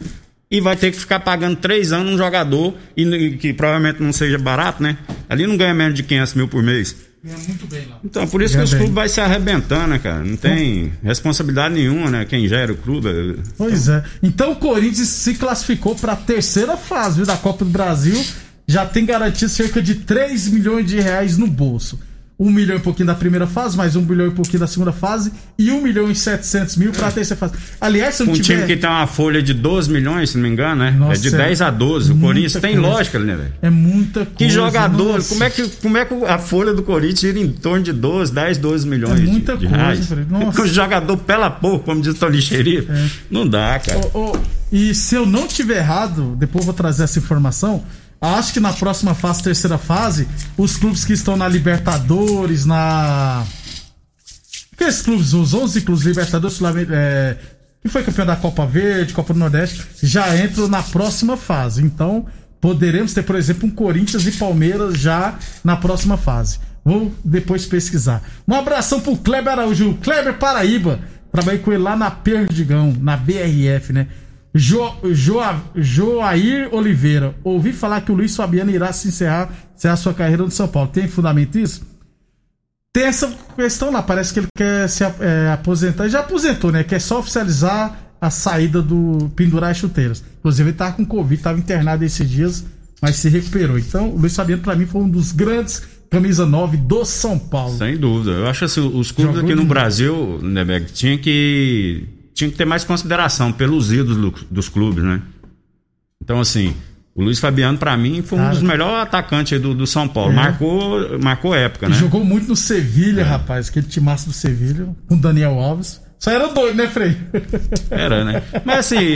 E 0.50 0.60
vai 0.60 0.76
ter 0.76 0.92
que 0.92 0.98
ficar 0.98 1.20
pagando 1.20 1.56
três 1.56 1.92
anos 1.92 2.12
um 2.14 2.16
jogador, 2.16 2.74
e, 2.96 3.36
que 3.36 3.52
provavelmente 3.52 4.00
não 4.02 4.12
seja 4.12 4.38
barato, 4.38 4.80
né? 4.82 4.96
Ali 5.28 5.46
não 5.46 5.56
ganha 5.56 5.74
menos 5.74 5.94
de 5.94 6.02
500 6.04 6.34
mil 6.34 6.46
por 6.48 6.62
mês. 6.62 6.94
Ganha 7.24 7.36
muito 7.48 7.66
bem 7.66 7.84
lá. 7.90 7.98
Então, 8.04 8.28
por 8.28 8.40
isso 8.40 8.54
Ganha 8.54 8.62
que 8.62 8.64
os 8.66 8.70
bem. 8.70 8.78
clubes 8.78 8.94
vai 8.94 9.08
se 9.08 9.20
arrebentando, 9.20 9.88
né, 9.88 9.98
cara? 9.98 10.22
Não 10.22 10.36
tem 10.36 10.92
responsabilidade 11.02 11.74
nenhuma, 11.74 12.08
né? 12.10 12.24
Quem 12.24 12.46
gera 12.46 12.72
o 12.72 12.76
clube. 12.76 13.08
é- 13.08 13.42
Pois 13.58 13.88
é. 13.88 14.04
Então 14.22 14.52
o 14.52 14.56
Corinthians 14.56 15.08
se 15.08 15.34
classificou 15.34 15.96
para 15.96 16.12
a 16.12 16.16
terceira 16.16 16.76
fase 16.76 17.16
viu, 17.16 17.26
da 17.26 17.36
Copa 17.36 17.64
do 17.64 17.70
Brasil. 17.72 18.24
Já 18.68 18.86
tem 18.86 19.04
garantido 19.04 19.50
cerca 19.50 19.82
de 19.82 19.96
3 19.96 20.46
milhões 20.48 20.86
de 20.86 21.00
reais 21.00 21.36
no 21.36 21.48
bolso. 21.48 21.98
1 22.38 22.50
milhão 22.50 22.76
e 22.76 22.80
pouquinho 22.80 23.06
da 23.06 23.14
primeira 23.14 23.46
fase, 23.46 23.76
mais 23.78 23.96
1 23.96 24.02
milhão 24.02 24.26
e 24.26 24.30
pouquinho 24.30 24.60
da 24.60 24.66
segunda 24.66 24.92
fase 24.92 25.32
e 25.58 25.70
1 25.72 25.80
milhão 25.80 26.10
e 26.10 26.14
700 26.14 26.76
mil 26.76 26.92
para 26.92 27.06
a 27.08 27.10
terceira 27.10 27.38
fase. 27.40 27.54
Aliás, 27.80 28.14
se 28.16 28.22
eu 28.22 28.26
Um 28.26 28.28
não 28.30 28.36
tiver... 28.36 28.54
time 28.56 28.66
que 28.66 28.76
tem 28.76 28.90
uma 28.90 29.06
folha 29.06 29.42
de 29.42 29.54
12 29.54 29.90
milhões, 29.90 30.30
se 30.30 30.36
não 30.36 30.42
me 30.42 30.50
engano, 30.50 30.82
né? 30.84 30.90
Nossa, 30.90 31.14
é 31.14 31.16
de 31.30 31.34
é 31.34 31.38
10 31.38 31.62
a 31.62 31.70
12. 31.70 32.12
O 32.12 32.18
Corinthians 32.18 32.52
tem 32.60 32.74
coisa. 32.74 32.80
lógica, 32.88 33.18
né, 33.18 33.36
velho? 33.36 33.52
É 33.62 33.70
muita 33.70 34.20
coisa. 34.26 34.36
Que 34.36 34.50
jogador, 34.50 35.14
nossa. 35.14 35.28
como 35.30 35.44
é 35.44 35.50
que, 35.50 35.66
como 35.80 35.96
é 35.96 36.04
que 36.04 36.14
a 36.26 36.38
folha 36.38 36.74
do 36.74 36.82
Corinthians 36.82 37.20
gira 37.20 37.38
em 37.38 37.48
torno 37.48 37.82
de 37.82 37.92
12, 37.94 38.32
10, 38.34 38.58
12 38.58 38.86
milhões 38.86 39.18
É 39.18 39.24
de- 39.24 39.30
muita 39.30 39.56
de, 39.56 39.66
coisa, 39.66 39.76
reais? 39.82 40.06
Fred, 40.06 40.26
nossa. 40.30 40.60
O 40.62 40.66
jogador 40.68 41.16
pela 41.16 41.48
pouco, 41.48 41.86
como 41.86 42.02
diz 42.02 42.12
o 42.12 42.16
Tony 42.16 42.42
Xerife. 42.42 42.86
Não 43.30 43.48
dá, 43.48 43.78
cara. 43.78 43.98
Ô, 44.12 44.32
ô, 44.32 44.38
e 44.70 44.94
se 44.94 45.14
eu 45.14 45.24
não 45.24 45.46
tiver 45.48 45.78
errado, 45.78 46.36
depois 46.38 46.62
eu 46.62 46.66
vou 46.66 46.74
trazer 46.74 47.04
essa 47.04 47.18
informação. 47.18 47.82
Acho 48.20 48.52
que 48.52 48.60
na 48.60 48.72
próxima 48.72 49.14
fase, 49.14 49.42
terceira 49.42 49.78
fase, 49.78 50.26
os 50.56 50.76
clubes 50.76 51.04
que 51.04 51.12
estão 51.12 51.36
na 51.36 51.48
Libertadores, 51.48 52.64
na. 52.64 53.44
Aqueles 54.72 55.02
clubes, 55.02 55.32
os 55.32 55.54
11 55.54 55.80
clubes 55.82 56.04
Libertadores, 56.04 56.58
é, 56.90 57.36
que 57.82 57.88
foi 57.88 58.02
campeão 58.02 58.26
da 58.26 58.36
Copa 58.36 58.66
Verde, 58.66 59.14
Copa 59.14 59.32
do 59.32 59.38
Nordeste, 59.38 59.86
já 60.02 60.36
entram 60.36 60.68
na 60.68 60.82
próxima 60.82 61.36
fase. 61.36 61.82
Então, 61.82 62.26
poderemos 62.60 63.12
ter, 63.14 63.22
por 63.22 63.36
exemplo, 63.36 63.68
um 63.68 63.70
Corinthians 63.70 64.26
e 64.26 64.32
Palmeiras 64.32 64.98
já 64.98 65.38
na 65.62 65.76
próxima 65.76 66.16
fase. 66.16 66.58
Vou 66.84 67.12
depois 67.24 67.66
pesquisar. 67.66 68.22
Um 68.46 68.54
abração 68.54 69.00
pro 69.00 69.16
Kleber 69.16 69.52
Araújo, 69.52 69.94
Kleber 70.02 70.34
Paraíba. 70.34 71.00
Trabalhei 71.32 71.60
com 71.60 71.72
ele 71.72 71.82
lá 71.82 71.96
na 71.96 72.10
Perdigão, 72.10 72.94
na 73.00 73.16
BRF, 73.16 73.92
né? 73.92 74.06
Jo, 74.56 74.94
jo, 75.12 75.38
Joair 75.74 76.74
Oliveira. 76.74 77.34
Ouvi 77.44 77.72
falar 77.72 78.00
que 78.00 78.10
o 78.10 78.14
Luiz 78.14 78.34
Fabiano 78.34 78.70
irá 78.70 78.92
se 78.92 79.08
encerrar, 79.08 79.50
encerrar 79.76 79.96
sua 79.96 80.14
carreira 80.14 80.42
no 80.42 80.50
São 80.50 80.66
Paulo. 80.66 80.88
Tem 80.88 81.06
fundamento 81.06 81.58
isso? 81.58 81.82
Tem 82.92 83.04
essa 83.04 83.30
questão 83.54 83.92
lá, 83.92 84.02
parece 84.02 84.32
que 84.32 84.40
ele 84.40 84.46
quer 84.56 84.88
se 84.88 85.04
é, 85.04 85.50
aposentar. 85.52 86.08
Já 86.08 86.20
aposentou, 86.20 86.72
né? 86.72 86.82
Quer 86.82 87.00
só 87.00 87.18
oficializar 87.18 87.94
a 88.18 88.30
saída 88.30 88.80
do 88.80 89.30
pendurar 89.36 89.70
as 89.70 89.76
chuteiras. 89.76 90.24
Inclusive, 90.38 90.70
ele 90.70 90.76
tava 90.76 90.92
com 90.92 91.04
Covid, 91.04 91.42
tava 91.42 91.58
internado 91.58 92.04
esses 92.04 92.28
dias, 92.28 92.64
mas 93.02 93.16
se 93.16 93.28
recuperou. 93.28 93.78
Então, 93.78 94.08
o 94.08 94.18
Luiz 94.18 94.34
Fabiano, 94.34 94.62
pra 94.62 94.74
mim, 94.74 94.86
foi 94.86 95.02
um 95.02 95.08
dos 95.08 95.32
grandes 95.32 95.82
camisa 96.10 96.46
9 96.46 96.78
do 96.78 97.04
São 97.04 97.38
Paulo. 97.38 97.76
Sem 97.76 97.98
dúvida. 97.98 98.30
Eu 98.30 98.46
acho 98.46 98.64
assim, 98.64 98.80
os 98.80 99.10
clubes 99.10 99.36
Jogou 99.36 99.50
aqui 99.50 99.60
no. 99.60 99.66
Brasil, 99.66 100.38
né, 100.42 100.80
tinha 100.80 101.18
que 101.18 102.04
tinha 102.36 102.50
que 102.50 102.56
ter 102.56 102.64
mais 102.66 102.84
consideração 102.84 103.50
pelos 103.50 103.90
ídolos 103.90 104.16
do- 104.18 104.46
dos 104.50 104.68
clubes, 104.68 105.02
né? 105.02 105.22
Então, 106.22 106.38
assim, 106.38 106.74
o 107.14 107.22
Luiz 107.22 107.38
Fabiano, 107.38 107.78
pra 107.78 107.96
mim, 107.96 108.20
foi 108.22 108.38
um 108.38 108.50
dos 108.50 108.60
melhores 108.62 109.02
atacantes 109.02 109.60
do, 109.60 109.74
do 109.74 109.86
São 109.86 110.06
Paulo. 110.06 110.32
É. 110.32 110.34
Marcou, 110.36 111.18
marcou 111.18 111.54
época, 111.54 111.86
Ele 111.86 111.94
né? 111.94 112.00
jogou 112.00 112.22
muito 112.24 112.46
no 112.48 112.54
Sevilha, 112.56 113.24
rapaz. 113.24 113.68
Aquele 113.70 113.86
timaço 113.86 114.26
do 114.26 114.32
Sevilha, 114.34 114.88
com 115.08 115.14
o 115.14 115.20
Daniel 115.20 115.58
Alves. 115.58 116.00
Só 116.18 116.30
era 116.30 116.48
doido, 116.48 116.76
né, 116.76 116.88
Frei? 116.88 117.14
Era, 117.90 118.24
né? 118.24 118.42
Mas 118.64 118.78
assim, 118.80 119.14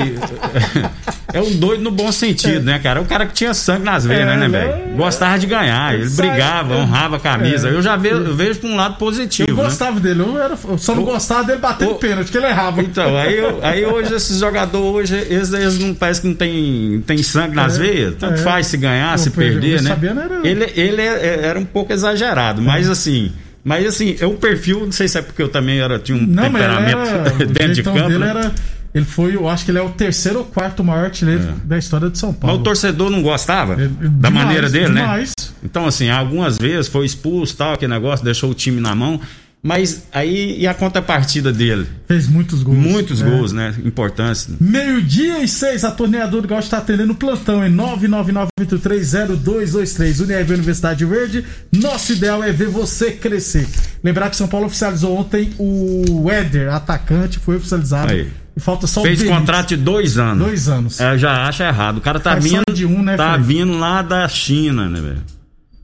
é 1.33 1.41
um 1.41 1.51
doido 1.57 1.83
no 1.83 1.91
bom 1.91 2.13
sentido, 2.13 2.63
né, 2.63 2.79
cara? 2.79 3.01
É 3.01 3.03
o 3.03 3.07
cara 3.07 3.25
que 3.27 3.33
tinha 3.33 3.55
sangue 3.55 3.85
nas 3.85 4.05
veias, 4.05 4.23
É, 4.23 4.27
né, 4.27 4.37
né, 4.37 4.45
ele 4.45 4.53
velho? 4.53 4.97
Gostava 4.97 5.39
de 5.39 5.47
ganhar, 5.47 5.95
ele 5.95 6.09
sai- 6.09 6.29
brigava, 6.29 6.75
é. 6.75 6.77
honrava 6.77 7.17
a 7.17 7.21
camisa. 7.21 7.69
É. 7.69 7.73
Eu 7.73 7.81
já 7.83 7.97
vejo, 7.97 8.17
eu 8.17 8.37
vejo 8.37 8.61
pra 8.61 8.69
um 8.69 8.77
lado 8.77 8.97
positivo, 8.97 9.49
Eu 9.51 9.57
né? 9.57 9.63
gostava 9.65 9.99
dele, 9.99 10.21
eu, 10.21 10.39
era, 10.41 10.55
eu 10.69 10.79
só 10.79 10.95
não 10.95 11.03
gostava 11.03 11.45
dele 11.45 11.59
batendo 11.59 11.93
o- 11.93 11.95
pênalti, 11.95 12.31
que 12.31 12.37
ele 12.37 12.47
errava. 12.47 12.83
Então, 12.83 13.17
aí, 13.17 13.37
eu- 13.39 13.59
aí 13.63 13.85
hoje 13.87 14.15
esses 14.15 14.39
jogadores, 14.39 15.11
hoje, 15.11 15.27
eles, 15.31 15.53
eles 15.55 15.79
não 15.79 15.95
parece 15.95 16.21
que 16.21 16.27
não 16.29 16.35
tem, 16.35 17.03
tem 17.07 17.23
sangue 17.23 17.57
nas 17.57 17.77
É, 17.77 17.79
veias. 17.83 18.15
Tanto 18.17 18.35
é. 18.35 18.43
faz 18.43 18.67
se 18.67 18.77
ganhar, 18.77 19.19
se 19.19 19.31
perder, 19.31 19.81
né? 19.83 19.91
Fabiano 19.91 20.21
era- 20.21 20.47
Ele, 20.47 20.71
ele 20.77 21.01
é- 21.03 21.41
era 21.47 21.59
um 21.59 21.65
pouco 21.65 21.93
exagerado, 21.95 22.61
mas 22.61 22.89
assim. 22.91 23.33
Mas 23.63 23.87
assim, 23.87 24.17
é 24.21 24.27
um 24.27 24.37
perfil, 24.37 24.81
não 24.87 24.93
sei 24.93 25.07
se 25.09 25.19
é 25.19 25.23
porque 25.23 25.43
eu 25.43 25.49
também 25.49 25.81
era, 25.81 25.99
tinha 25.99 26.17
um 26.17 26.27
Não, 26.27 26.45
mas 26.51 26.53
temperamento 26.63 26.99
era, 26.99 27.35
o 27.45 27.47
dentro 27.47 27.75
de 27.75 27.83
campo. 27.83 27.99
dele 28.09 28.19
né? 28.19 28.29
era. 28.31 28.55
Ele 28.93 29.05
foi, 29.05 29.37
eu 29.37 29.49
acho 29.49 29.65
que 29.65 29.71
ele 29.71 29.79
é 29.79 29.83
o 29.83 29.91
terceiro 29.91 30.41
ou 30.41 30.45
quarto 30.45 30.83
maior 30.83 31.05
artilheiro 31.05 31.53
da 31.65 31.79
história 31.79 32.11
de 32.11 32.19
São 32.19 32.31
Mas 32.31 32.39
Paulo. 32.41 32.59
o 32.61 32.63
torcedor 32.65 33.09
não 33.09 33.23
gostava 33.23 33.75
Ele- 33.75 33.87
da 33.89 34.29
demais, 34.29 34.47
maneira 34.47 34.69
dele, 34.69 34.87
demais. 34.87 35.29
né? 35.39 35.47
Então, 35.63 35.87
assim, 35.87 36.09
algumas 36.11 36.57
vezes 36.59 36.89
foi 36.89 37.07
expulso, 37.07 37.57
tal, 37.57 37.75
aquele 37.75 37.93
negócio, 37.93 38.25
deixou 38.25 38.51
o 38.51 38.55
time 38.55 38.81
na 38.81 38.95
mão. 38.95 39.21
Mas 39.63 40.05
aí, 40.11 40.59
e 40.59 40.67
a 40.67 40.73
contrapartida 40.73 41.53
dele? 41.53 41.87
Fez 42.09 42.27
muitos 42.27 42.63
gols. 42.63 42.79
Muitos 42.79 43.21
É. 43.21 43.27
gols, 43.29 43.53
né? 43.53 43.75
Importantes. 43.85 44.49
Meio-dia 44.59 45.43
e 45.43 45.49
seis, 45.49 45.85
a 45.85 45.91
torneadora 45.91 46.47
Gaúcho 46.47 46.65
está 46.65 46.79
atendendo 46.79 47.13
o 47.13 47.17
plantão 47.17 47.63
em 47.67 47.71
999830223. 47.71 50.21
Univ 50.21 50.53
Universidade 50.55 51.05
Verde, 51.05 51.45
nosso 51.73 52.13
ideal 52.13 52.43
é 52.43 52.53
ver 52.53 52.69
você 52.69 53.13
crescer. 53.13 53.67
Lembrar 54.03 54.31
que 54.31 54.37
São 54.37 54.49
Paulo 54.49 54.67
oficializou 54.67 55.17
ontem 55.17 55.51
o 55.59 56.31
Éder, 56.31 56.73
atacante, 56.73 57.39
foi 57.39 57.57
oficializado. 57.57 58.13
Aí. 58.13 58.29
E 58.57 58.61
falta 58.61 58.87
só 58.87 59.03
Fez 59.03 59.21
o 59.23 59.27
contrato 59.27 59.69
de 59.69 59.77
dois 59.77 60.19
anos. 60.19 60.45
Dois 60.47 60.69
anos. 60.69 61.01
É, 61.01 61.13
eu 61.15 61.19
já 61.19 61.47
acho 61.47 61.63
errado. 61.63 61.99
O 61.99 62.01
cara 62.01 62.19
tá 62.19 62.33
Faz 62.33 62.45
vindo. 62.45 62.65
de 62.73 62.85
um, 62.87 63.03
né, 63.03 63.17
tá 63.17 63.37
vindo 63.37 63.79
lá 63.79 64.03
da 64.03 64.27
China, 64.27 64.89
né, 64.89 65.01
velho? 65.01 65.23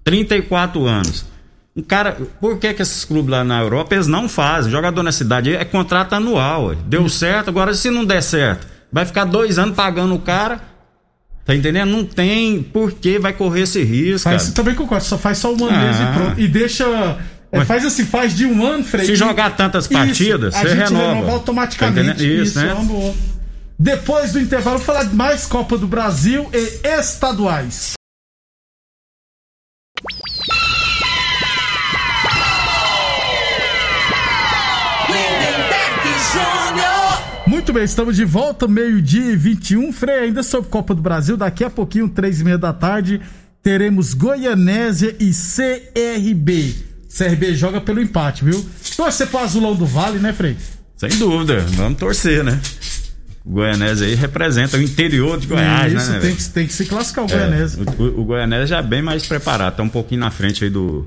34 0.02 0.84
anos. 0.86 1.26
Um 1.76 1.82
cara, 1.82 2.16
por 2.40 2.58
que 2.58 2.72
que 2.72 2.80
esses 2.80 3.04
clubes 3.04 3.30
lá 3.30 3.44
na 3.44 3.60
Europa 3.60 3.94
eles 3.94 4.06
não 4.06 4.28
fazem? 4.28 4.72
Jogador 4.72 5.02
na 5.02 5.12
cidade 5.12 5.54
é 5.54 5.64
contrato 5.64 6.14
anual, 6.14 6.68
ué. 6.68 6.76
deu 6.86 7.06
certo. 7.08 7.48
Agora 7.50 7.74
se 7.74 7.90
não 7.90 8.04
der 8.04 8.22
certo, 8.22 8.66
vai 8.90 9.04
ficar 9.04 9.24
dois 9.24 9.58
anos 9.58 9.74
pagando 9.76 10.14
o 10.14 10.18
cara. 10.18 10.60
Tá 11.44 11.54
entendendo? 11.54 11.90
Não 11.90 12.02
tem 12.04 12.60
por 12.62 12.90
que 12.92 13.18
vai 13.18 13.32
correr 13.32 13.60
esse 13.62 13.82
risco, 13.84 14.28
Faz, 14.28 14.50
também 14.50 14.74
concordo, 14.74 15.04
só 15.04 15.16
faz 15.18 15.38
só 15.38 15.52
um 15.54 15.64
ano 15.66 15.78
mesmo 15.78 16.02
Ah. 16.02 16.10
e 16.10 16.18
pronto. 16.18 16.40
E 16.40 16.48
deixa. 16.48 17.16
é, 17.52 17.64
faz 17.64 17.84
assim, 17.84 18.04
faz 18.04 18.34
de 18.34 18.46
um 18.46 18.66
ano, 18.66 18.82
Frei. 18.82 19.04
Se 19.06 19.14
jogar 19.14 19.54
tantas 19.54 19.84
Isso, 19.84 19.92
partidas, 19.92 20.54
a 20.56 20.60
você 20.62 20.74
renova. 20.74 21.14
renova 21.14 21.32
automaticamente. 21.32 22.04
Tá 22.06 22.12
entendendo? 22.14 22.42
Isso, 22.42 22.58
né? 22.58 22.68
é 22.70 22.74
uma. 22.74 23.14
Depois 23.78 24.32
do 24.32 24.40
intervalo, 24.40 24.78
vou 24.78 24.86
falar 24.86 25.04
de 25.04 25.14
mais 25.14 25.44
Copa 25.46 25.76
do 25.76 25.86
Brasil 25.86 26.48
e 26.52 26.80
estaduais. 26.98 27.92
Bem, 37.72 37.84
estamos 37.84 38.16
de 38.16 38.24
volta, 38.24 38.66
meio-dia 38.68 39.32
e 39.32 39.36
21. 39.36 39.92
Frei, 39.92 40.20
ainda 40.20 40.42
sobre 40.42 40.70
Copa 40.70 40.94
do 40.94 41.02
Brasil, 41.02 41.36
daqui 41.36 41.64
a 41.64 41.70
pouquinho, 41.70 42.08
três 42.08 42.40
e 42.40 42.44
meia 42.44 42.58
da 42.58 42.72
tarde, 42.72 43.20
teremos 43.62 44.14
Goianésia 44.14 45.14
e 45.18 45.30
CRB. 45.32 46.74
CRB 47.16 47.54
joga 47.54 47.80
pelo 47.80 48.00
empate, 48.00 48.44
viu? 48.44 48.64
Torcer 48.96 49.26
pro 49.28 49.38
Azulão 49.40 49.74
do 49.74 49.86
Vale, 49.86 50.18
né, 50.18 50.32
Frei? 50.32 50.56
Sem 50.96 51.10
dúvida, 51.18 51.60
vamos 51.70 51.98
torcer, 51.98 52.42
né? 52.44 52.58
O 53.44 53.50
Goianésia 53.52 54.06
aí 54.06 54.14
representa 54.14 54.76
o 54.76 54.82
interior 54.82 55.38
de 55.38 55.46
Goiás, 55.46 55.92
Isso, 55.92 56.10
né? 56.10 56.18
tem, 56.20 56.34
que, 56.34 56.48
tem 56.48 56.66
que 56.66 56.72
se 56.72 56.84
classificar 56.86 57.24
o 57.24 57.28
Goianésia. 57.28 57.82
É, 57.86 58.02
o, 58.02 58.20
o 58.20 58.24
Goianésia 58.24 58.66
já 58.66 58.78
é 58.78 58.82
bem 58.82 59.02
mais 59.02 59.26
preparado, 59.26 59.76
tá 59.76 59.82
um 59.82 59.88
pouquinho 59.88 60.20
na 60.20 60.30
frente 60.30 60.64
aí 60.64 60.70
do, 60.70 61.02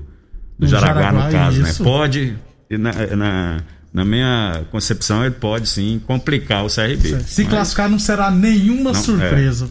do 0.58 0.66
Do 0.66 0.68
Jaraguá, 0.68 1.02
Jaraguá, 1.02 1.26
no 1.26 1.32
caso, 1.32 1.62
isso. 1.62 1.84
né? 1.84 1.90
Pode, 1.90 2.36
na, 2.72 3.16
na, 3.16 3.64
na 3.94 4.06
minha 4.06 4.64
concepção, 4.72 5.26
ele 5.26 5.36
pode 5.36 5.68
sim 5.68 6.02
complicar 6.06 6.64
o 6.66 6.70
CRB. 6.70 7.20
Se 7.26 7.44
Mas- 7.44 7.50
classificar 7.50 7.90
não 7.90 8.00
será 8.00 8.30
nenhuma 8.32 8.92
Não, 8.92 9.00
é. 9.00 9.04
surpresa. 9.04 9.70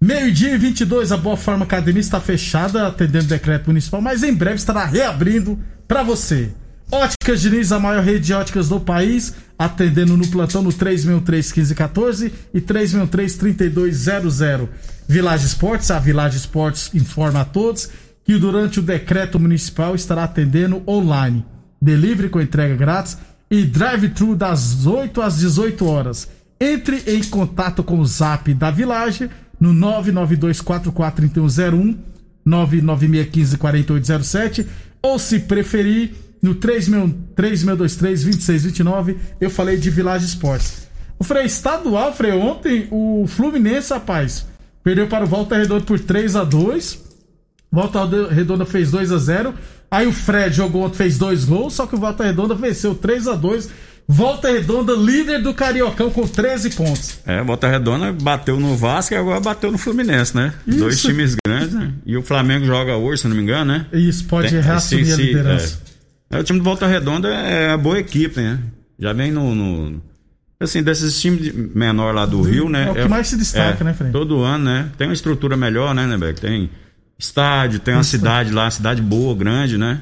Meio-dia 0.00 0.54
e 0.54 0.58
22, 0.58 1.10
a 1.10 1.16
Boa 1.16 1.36
Forma 1.36 1.64
Academia 1.64 2.00
está 2.00 2.20
fechada, 2.20 2.86
atendendo 2.86 3.24
o 3.24 3.28
decreto 3.28 3.66
municipal, 3.66 4.00
mas 4.00 4.22
em 4.22 4.32
breve 4.32 4.56
estará 4.56 4.84
reabrindo 4.84 5.58
para 5.88 6.04
você. 6.04 6.50
Óticas 6.90 7.40
Diniz, 7.42 7.70
a 7.72 7.78
maior 7.80 8.02
rede 8.02 8.26
de 8.26 8.32
óticas 8.32 8.68
do 8.68 8.80
país, 8.80 9.34
atendendo 9.58 10.16
no 10.16 10.26
plantão 10.28 10.62
no 10.62 10.70
363-1514 10.72 12.32
e 12.54 12.60
363-3200. 12.60 14.68
Village 15.06 15.46
Esportes, 15.46 15.90
a 15.90 15.98
Village 15.98 16.36
Esportes 16.36 16.90
informa 16.94 17.40
a 17.40 17.44
todos 17.44 17.90
que 18.24 18.38
durante 18.38 18.78
o 18.78 18.82
decreto 18.82 19.38
municipal 19.40 19.94
estará 19.94 20.24
atendendo 20.24 20.82
online. 20.86 21.44
Delivery 21.80 22.28
com 22.28 22.40
entrega 22.40 22.76
grátis 22.76 23.16
e 23.50 23.64
drive-thru 23.64 24.36
das 24.36 24.84
8 24.86 25.22
às 25.22 25.38
18 25.38 25.86
horas. 25.86 26.28
Entre 26.60 27.04
em 27.06 27.22
contato 27.24 27.84
com 27.84 28.00
o 28.00 28.06
zap 28.06 28.52
da 28.52 28.70
Village 28.70 29.30
no 29.60 29.72
992443101, 29.74 31.96
996154807 32.46 34.66
ou 35.00 35.18
se 35.18 35.38
preferir 35.40 36.12
no 36.42 36.56
3623-2629. 36.56 39.16
Eu 39.40 39.48
falei 39.50 39.76
de 39.76 39.90
Village 39.90 40.26
Esportes. 40.26 40.86
O 41.18 41.24
Frei 41.24 41.46
estadual, 41.46 42.14
Frei, 42.14 42.30
ontem 42.32 42.86
o 42.90 43.24
Fluminense, 43.26 43.92
rapaz, 43.92 44.46
perdeu 44.84 45.08
para 45.08 45.24
o 45.24 45.28
Volta 45.28 45.56
Redonda 45.56 45.84
por 45.84 45.98
3 45.98 46.36
a 46.36 46.44
2 46.44 47.08
Volta 47.70 48.06
Redonda 48.30 48.64
fez 48.64 48.90
2 48.90 49.12
a 49.12 49.18
0 49.18 49.54
Aí 49.90 50.06
o 50.06 50.12
Fred 50.12 50.54
jogou 50.54 50.84
ontem, 50.84 50.96
fez 50.96 51.16
dois 51.18 51.44
gols, 51.44 51.74
só 51.74 51.86
que 51.86 51.94
o 51.94 51.98
Volta 51.98 52.24
Redonda 52.24 52.54
venceu 52.54 52.94
3 52.94 53.26
a 53.28 53.34
2 53.34 53.68
Volta 54.10 54.50
Redonda, 54.50 54.94
líder 54.94 55.42
do 55.42 55.52
Cariocão 55.52 56.08
com 56.10 56.26
13 56.26 56.70
pontos. 56.70 57.18
É, 57.26 57.42
Volta 57.42 57.68
Redonda 57.68 58.10
bateu 58.10 58.58
no 58.58 58.74
Vasco 58.74 59.12
e 59.12 59.16
agora 59.18 59.38
bateu 59.38 59.70
no 59.70 59.76
Fluminense, 59.76 60.34
né? 60.34 60.54
Isso. 60.66 60.78
Dois 60.78 61.02
times 61.02 61.36
grandes, 61.46 61.74
né? 61.74 61.92
E 62.06 62.16
o 62.16 62.22
Flamengo 62.22 62.64
joga 62.64 62.96
hoje, 62.96 63.20
se 63.22 63.28
não 63.28 63.36
me 63.36 63.42
engano, 63.42 63.66
né? 63.72 63.86
Isso 63.92 64.24
pode 64.24 64.48
Tem- 64.48 64.60
reassumir 64.62 65.04
se- 65.06 65.12
a 65.12 65.16
liderança. 65.16 65.78
É. 66.30 66.36
É, 66.36 66.40
o 66.40 66.44
time 66.44 66.58
do 66.58 66.64
Volta 66.64 66.86
Redonda 66.86 67.28
é 67.28 67.70
a 67.70 67.76
boa 67.76 67.98
equipe, 67.98 68.40
né? 68.40 68.58
Já 68.98 69.12
vem 69.12 69.30
no. 69.30 69.54
no- 69.54 70.00
assim, 70.58 70.82
desses 70.82 71.20
times 71.20 71.52
menor 71.74 72.14
lá 72.14 72.24
do 72.26 72.40
Rio, 72.40 72.68
né? 72.70 72.86
é 72.88 72.90
o 72.90 72.94
que 72.94 73.08
mais 73.08 73.28
se 73.28 73.36
destaca, 73.36 73.84
né, 73.84 73.92
Fred? 73.92 74.10
Todo 74.10 74.40
ano, 74.42 74.64
né? 74.64 74.88
Tem 74.96 75.06
uma 75.06 75.12
estrutura 75.14 75.54
melhor, 75.56 75.94
né, 75.94 76.06
né, 76.06 76.16
Beck? 76.16 76.40
Tem 76.40 76.70
estádio, 77.18 77.80
tem 77.80 77.94
uma 77.94 78.00
Isso. 78.02 78.10
cidade 78.10 78.52
lá, 78.52 78.70
cidade 78.70 79.02
boa, 79.02 79.34
grande, 79.34 79.76
né? 79.76 80.00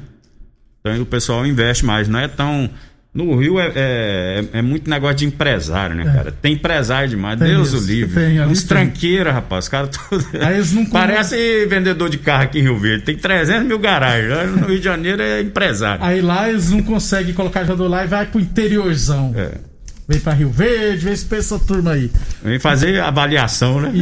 Então 0.81 1.01
o 1.03 1.07
pessoal 1.07 1.47
investe 1.47 1.85
mais. 1.85 2.07
Não 2.09 2.19
é 2.19 2.29
tão. 2.29 2.69
No 3.15 3.35
Rio 3.41 3.59
é, 3.59 3.73
é, 3.75 4.45
é 4.53 4.61
muito 4.63 4.91
negócio 4.91 5.17
de 5.17 5.25
empresário, 5.25 5.97
né, 5.97 6.05
cara? 6.05 6.31
Tem 6.31 6.53
empresário 6.53 7.09
demais. 7.09 7.41
É. 7.41 7.45
Tem 7.47 7.55
Deus 7.55 7.69
isso. 7.73 7.79
o 7.83 7.87
livre. 7.87 8.15
Tem, 8.15 8.41
Uns 8.43 8.59
tem. 8.63 8.69
tranqueiros, 8.69 9.33
rapaz. 9.33 9.65
Os 9.65 9.69
caras 9.71 9.89
todos. 9.97 10.27
Aí 10.35 10.55
eles 10.57 10.73
não 10.73 10.85
com- 10.87 10.91
Parece 10.93 11.65
vendedor 11.65 12.11
de 12.11 12.19
carro 12.19 12.43
aqui 12.43 12.59
em 12.59 12.63
Rio 12.63 12.79
Verde. 12.79 13.05
Tem 13.07 13.17
300 13.17 13.67
mil 13.67 13.79
garagens. 13.79 14.51
No 14.55 14.67
Rio 14.67 14.79
de 14.79 14.85
Janeiro 14.85 15.23
é 15.23 15.41
empresário. 15.41 16.05
Aí 16.05 16.21
lá 16.21 16.51
eles 16.51 16.71
não 16.71 16.83
conseguem 16.83 17.33
colocar 17.33 17.63
jogador 17.63 17.89
lá 17.89 18.05
e 18.05 18.07
vai 18.07 18.27
pro 18.27 18.39
interiorzão. 18.39 19.33
É. 19.35 19.53
Vem 20.09 20.21
pra 20.21 20.33
Rio 20.33 20.51
Verde, 20.51 21.05
vem 21.05 21.13
essa 21.15 21.37
essa 21.37 21.59
turma 21.59 21.93
aí. 21.93 22.11
Vem 22.43 22.61
fazer 22.61 23.01
avaliação, 23.01 23.81
né? 23.81 23.93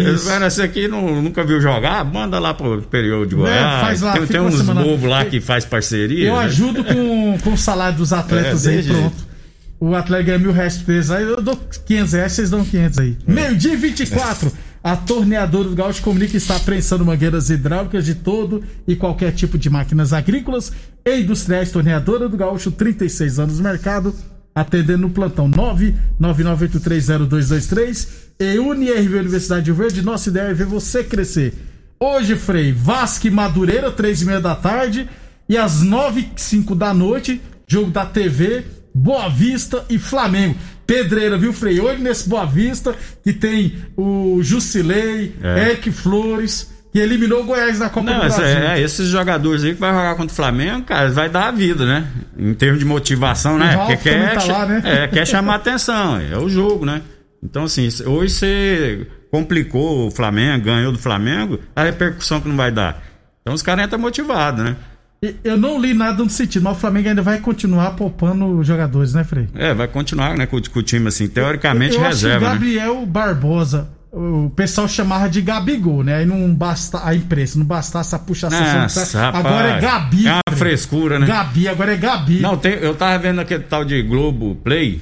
Esse 0.46 0.60
aqui 0.60 0.86
não, 0.86 1.22
nunca 1.22 1.42
viu 1.42 1.60
jogar, 1.60 2.04
manda 2.04 2.38
lá 2.38 2.52
pro 2.52 2.82
período 2.82 3.26
de 3.26 3.34
Goiás. 3.34 3.80
faz 3.80 4.00
lá, 4.02 4.12
tem 4.12 4.26
tem 4.26 4.40
uns 4.40 4.60
bobos 4.60 5.08
lá 5.08 5.24
que 5.24 5.40
faz 5.40 5.64
parceria. 5.64 6.28
Eu 6.28 6.36
né? 6.36 6.44
ajudo 6.44 6.84
com, 6.84 7.38
com 7.42 7.52
o 7.54 7.58
salário 7.58 7.96
dos 7.96 8.12
atletas 8.12 8.66
É, 8.66 8.70
aí, 8.70 8.76
desse 8.76 8.88
pronto. 8.90 9.34
O 9.80 9.94
atleta 9.94 10.22
ganha 10.24 10.38
mil 10.38 10.52
reais 10.52 10.76
por 10.76 10.92
mês, 10.92 11.10
aí 11.10 11.24
eu 11.24 11.40
dou 11.42 11.56
500 11.86 12.12
reais, 12.12 12.32
vocês 12.32 12.50
dão 12.50 12.64
500 12.64 12.98
aí. 12.98 13.16
É. 13.26 13.32
Meio-dia 13.32 13.72
e 13.72 13.76
24, 13.76 14.52
a 14.82 14.96
torneadora 14.96 15.68
do 15.68 15.74
Gaúcho 15.74 16.02
comunica 16.02 16.32
que 16.32 16.36
está 16.36 16.58
prensando 16.58 17.04
mangueiras 17.04 17.48
hidráulicas 17.48 18.04
de 18.04 18.14
todo 18.14 18.62
e 18.86 18.94
qualquer 18.94 19.32
tipo 19.32 19.56
de 19.56 19.70
máquinas 19.70 20.12
agrícolas 20.12 20.70
e 21.04 21.20
industriais. 21.20 21.70
Torneadora 21.70 22.28
do 22.28 22.36
Gaúcho, 22.36 22.70
36 22.70 23.38
anos 23.38 23.58
no 23.58 23.64
mercado, 23.64 24.14
atendendo 24.54 25.02
no 25.02 25.10
plantão 25.10 25.50
999830223 25.50 28.06
e 28.40 28.58
UniRV 28.58 29.18
Universidade 29.18 29.64
de 29.64 29.72
Verde. 29.72 30.02
Nossa 30.02 30.28
ideia 30.28 30.48
é 30.48 30.54
ver 30.54 30.66
você 30.66 31.02
crescer. 31.02 31.54
Hoje, 31.98 32.36
Frei, 32.36 32.72
Vasco 32.72 33.26
e 33.26 33.30
Madureira, 33.30 33.90
três 33.90 34.22
e 34.22 34.26
meia 34.26 34.40
da 34.40 34.54
tarde. 34.54 35.08
E 35.48 35.56
às 35.56 35.82
nove 35.82 36.20
e 36.20 36.40
cinco 36.40 36.74
da 36.74 36.94
noite, 36.94 37.40
jogo 37.66 37.90
da 37.90 38.06
TV, 38.06 38.64
Boa 38.94 39.28
Vista 39.28 39.84
e 39.90 39.98
Flamengo. 39.98 40.56
Pedreira, 40.86 41.38
viu, 41.38 41.52
Frei? 41.52 41.80
Hoje 41.80 42.02
nesse 42.02 42.28
Boa 42.28 42.44
Vista, 42.44 42.94
que 43.22 43.32
tem 43.32 43.74
o 43.96 44.40
Jusilei, 44.42 45.34
É. 45.42 45.76
Flores, 45.90 46.70
que 46.94 47.00
eliminou 47.00 47.40
o 47.40 47.44
Goiás 47.44 47.80
na 47.80 47.90
Copa 47.90 48.07
Não, 48.07 48.14
do 48.14 48.20
Brasil. 48.20 48.44
é, 48.44 48.80
esses 48.80 49.09
jogadores 49.09 49.64
aí 49.64 49.74
que 49.74 49.80
vai 49.80 49.90
jogar 49.90 50.14
contra 50.14 50.33
o 50.33 50.37
Flamengo, 50.37 50.85
cara, 50.85 51.11
vai 51.11 51.28
dar 51.28 51.48
a 51.48 51.50
vida, 51.50 51.85
né? 51.85 52.07
Em 52.38 52.54
termos 52.54 52.78
de 52.78 52.85
motivação, 52.85 53.59
né? 53.59 53.76
Porque 53.78 53.96
quer, 53.96 54.35
tá 54.35 54.44
lá, 54.44 54.64
né? 54.64 54.80
é, 54.85 55.09
quer 55.09 55.26
chamar 55.26 55.57
atenção, 55.57 56.20
é 56.20 56.38
o 56.38 56.48
jogo, 56.48 56.87
né? 56.87 57.02
Então, 57.42 57.64
assim, 57.64 57.88
hoje 58.07 58.35
você 58.35 59.07
complicou 59.28 60.07
o 60.07 60.11
Flamengo, 60.12 60.66
ganhou 60.66 60.92
do 60.92 60.98
Flamengo, 60.98 61.59
a 61.74 61.83
repercussão 61.83 62.40
que 62.40 62.46
não 62.46 62.57
vai 62.57 62.70
dar. 62.70 63.02
Então 63.42 63.52
os 63.52 63.61
caras 63.61 63.87
entram 63.87 63.98
motivados, 63.98 64.64
né? 64.64 64.76
E 65.20 65.35
Eu 65.42 65.57
não 65.57 65.80
li 65.80 65.94
nada 65.94 66.22
no 66.22 66.30
sentido, 66.30 66.62
mas 66.62 66.76
o 66.76 66.80
Flamengo 66.80 67.09
ainda 67.09 67.22
vai 67.22 67.40
continuar 67.40 67.90
poupando 67.96 68.46
os 68.57 68.64
jogadores, 68.64 69.14
né, 69.14 69.24
Frei? 69.24 69.48
É, 69.57 69.74
vai 69.74 69.88
continuar, 69.88 70.37
né, 70.37 70.46
com, 70.46 70.62
com 70.62 70.78
o 70.78 70.83
time, 70.83 71.09
assim, 71.09 71.26
teoricamente 71.26 71.96
Eu 71.96 72.02
acho 72.02 72.24
o 72.24 72.28
reserva, 72.28 72.46
né? 72.46 72.52
Gabriel 72.52 73.04
Barbosa, 73.04 73.88
o 74.16 74.50
pessoal 74.55 74.87
chamava 74.87 75.29
de 75.29 75.40
Gabigol, 75.40 76.05
né? 76.05 76.16
Aí 76.16 76.27
não 76.27 76.53
basta 76.55 77.00
a 77.05 77.14
imprensa, 77.14 77.59
não 77.59 77.66
bastasse 77.66 78.14
a 78.14 78.18
puxação. 78.18 78.61
Nossa, 78.61 79.20
rapaz, 79.20 79.44
agora 79.46 79.68
é 79.70 79.81
Gabi. 79.81 80.27
É 80.29 80.33
uma 80.33 80.57
frescura, 80.57 81.18
né? 81.18 81.27
Gabi, 81.27 81.68
agora 81.68 81.92
é 81.92 81.96
Gabi. 81.96 82.40
Não, 82.40 82.57
tem, 82.57 82.72
eu 82.74 82.94
tava 82.94 83.18
vendo 83.18 83.40
aquele 83.40 83.64
tal 83.64 83.85
de 83.85 84.00
Globo 84.03 84.55
Play. 84.62 85.00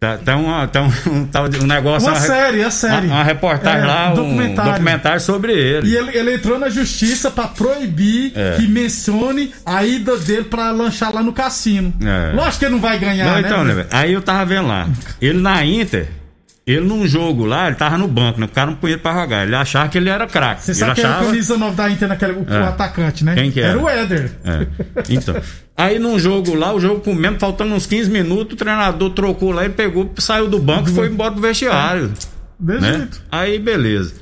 Tá, 0.00 0.16
tá, 0.16 0.36
uma, 0.36 0.64
tá 0.68 0.82
um, 0.82 0.86
um 1.10 1.28
um 1.64 1.66
negócio. 1.66 2.08
Uma 2.08 2.20
série, 2.20 2.62
a 2.62 2.70
série. 2.70 3.06
Uma, 3.08 3.16
uma 3.16 3.24
reportagem 3.24 3.82
É, 3.82 3.86
lá, 3.86 4.12
um 4.12 4.14
documentário. 4.14 4.72
documentário 4.72 5.20
sobre 5.20 5.52
ele. 5.52 5.88
E 5.88 5.96
ele, 5.96 6.16
ele 6.16 6.34
entrou 6.34 6.56
na 6.56 6.68
justiça 6.68 7.32
pra 7.32 7.48
proibir 7.48 8.32
É. 8.36 8.56
que 8.58 8.68
mencione 8.68 9.52
a 9.66 9.84
ida 9.84 10.16
dele 10.18 10.44
pra 10.44 10.70
lanchar 10.70 11.12
lá 11.12 11.20
no 11.20 11.32
cassino. 11.32 11.92
É. 12.00 12.32
Lógico 12.32 12.58
que 12.60 12.64
ele 12.66 12.74
não 12.74 12.80
vai 12.80 12.96
ganhar, 12.96 13.24
Não, 13.26 13.34
né? 13.34 13.40
então, 13.40 13.64
né, 13.64 13.74
velho? 13.74 13.88
Aí 13.90 14.12
eu 14.12 14.22
tava 14.22 14.44
vendo 14.44 14.68
lá. 14.68 14.88
Ele 15.20 15.40
na 15.40 15.64
Inter, 15.64 16.08
ele 16.72 16.86
num 16.86 17.06
jogo 17.06 17.44
lá, 17.44 17.66
ele 17.66 17.76
tava 17.76 17.96
no 17.96 18.06
banco, 18.08 18.38
né? 18.40 18.46
O 18.46 18.48
cara 18.48 18.70
não 18.70 18.76
punha 18.76 18.94
ele 18.94 19.02
pra 19.02 19.14
jogar. 19.14 19.44
Ele 19.46 19.54
achava 19.56 19.88
que 19.88 19.96
ele 19.98 20.08
era 20.10 20.26
craque. 20.26 20.62
Você 20.64 20.72
Ele 20.72 20.78
sabe 20.78 20.94
quem 20.94 21.04
era 21.04 21.12
a 21.12 21.16
achava. 21.16 21.30
camisa 21.30 21.58
da 21.72 21.90
Inter 21.90 22.08
naquele, 22.08 22.32
o, 22.32 22.46
É. 22.48 22.62
atacante, 22.64 23.24
né? 23.24 23.34
Quem 23.34 23.50
que 23.50 23.60
era? 23.60 23.78
o 23.78 23.88
Éder. 23.88 24.30
É. 24.44 24.66
Então. 25.08 25.34
Aí 25.76 25.98
num 25.98 26.18
jogo 26.18 26.54
lá, 26.54 26.72
o 26.74 26.80
jogo 26.80 27.00
comendo, 27.00 27.38
faltando 27.38 27.74
uns 27.74 27.86
15 27.86 28.10
minutos, 28.10 28.54
o 28.54 28.56
treinador 28.56 29.10
trocou 29.10 29.52
lá, 29.52 29.64
ele 29.64 29.74
pegou, 29.74 30.12
saiu 30.18 30.48
do 30.48 30.58
banco 30.58 30.90
e 30.90 30.92
foi 30.92 31.06
embora 31.08 31.32
pro 31.32 31.40
vestiário. 31.40 32.12
Desse 32.58 32.80
né? 32.80 33.08
Aí 33.30 33.58
beleza. 33.58 34.14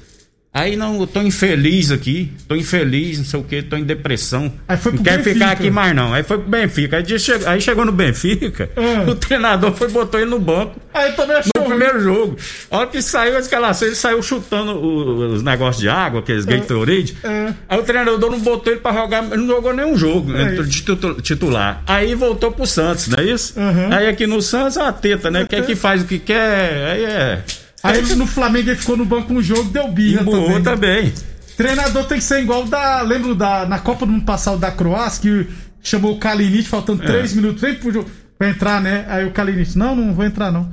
Aí 0.59 0.75
não, 0.75 0.99
eu 1.01 1.07
tô 1.07 1.21
infeliz 1.21 1.93
aqui, 1.93 2.33
tô 2.49 2.57
infeliz, 2.57 3.19
não 3.19 3.25
sei 3.27 3.41
o 3.41 3.43
que, 3.43 3.63
tô 3.63 3.77
em 3.77 3.85
depressão. 3.85 4.51
Aí 4.67 4.79
foi 4.79 4.93
não 4.93 4.97
pro 4.97 5.05
quero 5.05 5.19
Benfica. 5.23 5.35
ficar 5.35 5.51
aqui 5.53 5.71
mais 5.71 5.95
não. 5.95 6.15
Aí 6.15 6.23
foi 6.23 6.39
pro 6.39 6.49
Benfica. 6.49 6.97
Aí, 6.97 7.19
chegou, 7.19 7.47
aí 7.49 7.61
chegou 7.61 7.85
no 7.85 7.93
Benfica, 7.93 8.71
É. 8.75 9.05
o 9.11 9.15
treinador 9.15 9.73
foi 9.75 9.89
botou 9.89 10.19
ele 10.19 10.31
no 10.31 10.39
banco. 10.41 10.81
Aí 10.95 11.13
também 11.13 11.37
achou. 11.37 11.51
No 11.59 11.65
primeiro 11.67 12.01
jogo. 12.01 12.37
A 12.71 12.79
hora 12.79 12.87
que 12.87 13.03
saiu 13.03 13.37
a 13.37 13.41
escalação, 13.41 13.87
ele 13.87 13.95
saiu 13.97 14.23
chutando 14.23 14.73
o- 14.73 15.35
os 15.35 15.43
negócios 15.43 15.83
de 15.83 15.89
água, 15.91 16.21
aqueles 16.21 16.47
Gatorade. 16.47 17.17
É. 17.23 17.53
Aí 17.69 17.79
o 17.79 17.83
treinador 17.83 18.31
não 18.31 18.41
botou 18.41 18.73
ele 18.73 18.81
pra 18.81 18.95
jogar, 18.95 19.25
ele 19.25 19.37
não 19.37 19.49
jogou 19.49 19.75
nenhum 19.75 19.95
jogo 19.97 20.33
né, 20.33 20.57
É. 20.59 20.63
de 20.63 20.71
titu- 20.71 21.21
titular. 21.21 21.83
Aí 21.87 22.15
voltou 22.15 22.51
pro 22.51 22.67
Santos, 22.67 23.09
não 23.09 23.19
é 23.19 23.25
isso? 23.25 23.53
Uhum. 23.61 23.93
Aí 23.93 24.09
aqui 24.09 24.27
no 24.27 24.41
Santos 24.41 24.79
é 24.79 24.83
uma 24.83 24.93
teta, 24.93 25.31
né? 25.31 25.45
Quer 25.47 25.67
que 25.67 25.77
faz 25.77 26.01
o 26.03 26.07
que 26.07 26.19
quer, 26.19 26.91
aí 26.93 27.05
é. 27.05 27.43
Aí 27.87 28.15
no 28.17 28.27
Flamengo 28.27 28.71
ele 28.71 28.77
ficou 28.79 28.97
no 28.97 29.05
banco 29.05 29.33
um 29.33 29.43
jogo, 29.43 29.65
deu 29.71 29.89
birra 29.89 30.23
Emburrou 30.23 30.61
também. 30.63 31.11
também. 31.11 31.15
Treinador 31.57 32.05
tem 32.05 32.19
que 32.19 32.25
ser 32.25 32.41
igual 32.43 32.65
da. 32.67 33.01
Lembro 33.03 33.35
da. 33.35 33.65
Na 33.67 33.79
Copa 33.79 34.05
do 34.07 34.13
ano 34.13 34.23
passado 34.23 34.59
da 34.59 34.71
Croácia, 34.71 35.23
que 35.23 35.49
chamou 35.83 36.13
o 36.15 36.19
Kalinic 36.19 36.65
faltando 36.69 37.03
É. 37.03 37.07
3 37.07 37.33
minutos 37.35 37.61
vem 37.63 37.75
pro 37.75 37.93
jogo, 37.93 38.11
pra 38.39 38.49
entrar, 38.51 38.81
né? 38.81 39.05
Aí 39.09 39.25
o 39.25 39.31
Kalinic, 39.31 39.77
não, 39.79 39.95
não 39.97 40.13
vou 40.15 40.25
entrar, 40.25 40.51
não. 40.53 40.69